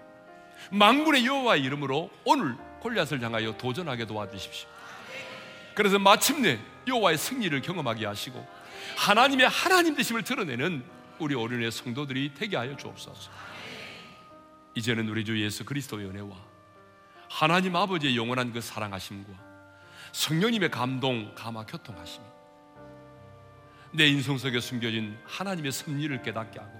[0.70, 4.68] 망군의 여호와의 이름으로 오늘 골리앗을 향하여 도전하게 도와주십시오.
[5.74, 8.46] 그래서 마침내 여호와의 승리를 경험하게 하시고
[8.96, 10.84] 하나님의 하나님 되심을 드러내는
[11.18, 13.30] 우리 어린의 성도들이 되게 하여 주옵소서.
[14.74, 16.30] 이제는 우리 주 예수 그리스도의 은혜와
[17.28, 19.47] 하나님 아버지의 영원한 그 사랑하심과
[20.18, 22.24] 성령님의 감동, 감화, 교통하심이
[23.92, 26.72] 내 인성 속에 숨겨진 하나님의 섭리를 깨닫게 하고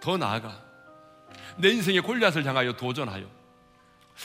[0.00, 0.60] 더 나아가
[1.56, 3.30] 내 인생의 골리앗을 향하여 도전하여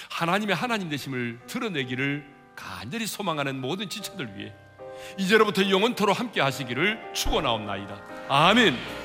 [0.10, 4.52] 하나님의 하나님 되심을 드러내기를 간절히 소망하는 모든 지체들 위해
[5.20, 8.02] 이제로부터 영원토로 함께 하시기를 축원하옵나이다.
[8.30, 9.05] 아멘.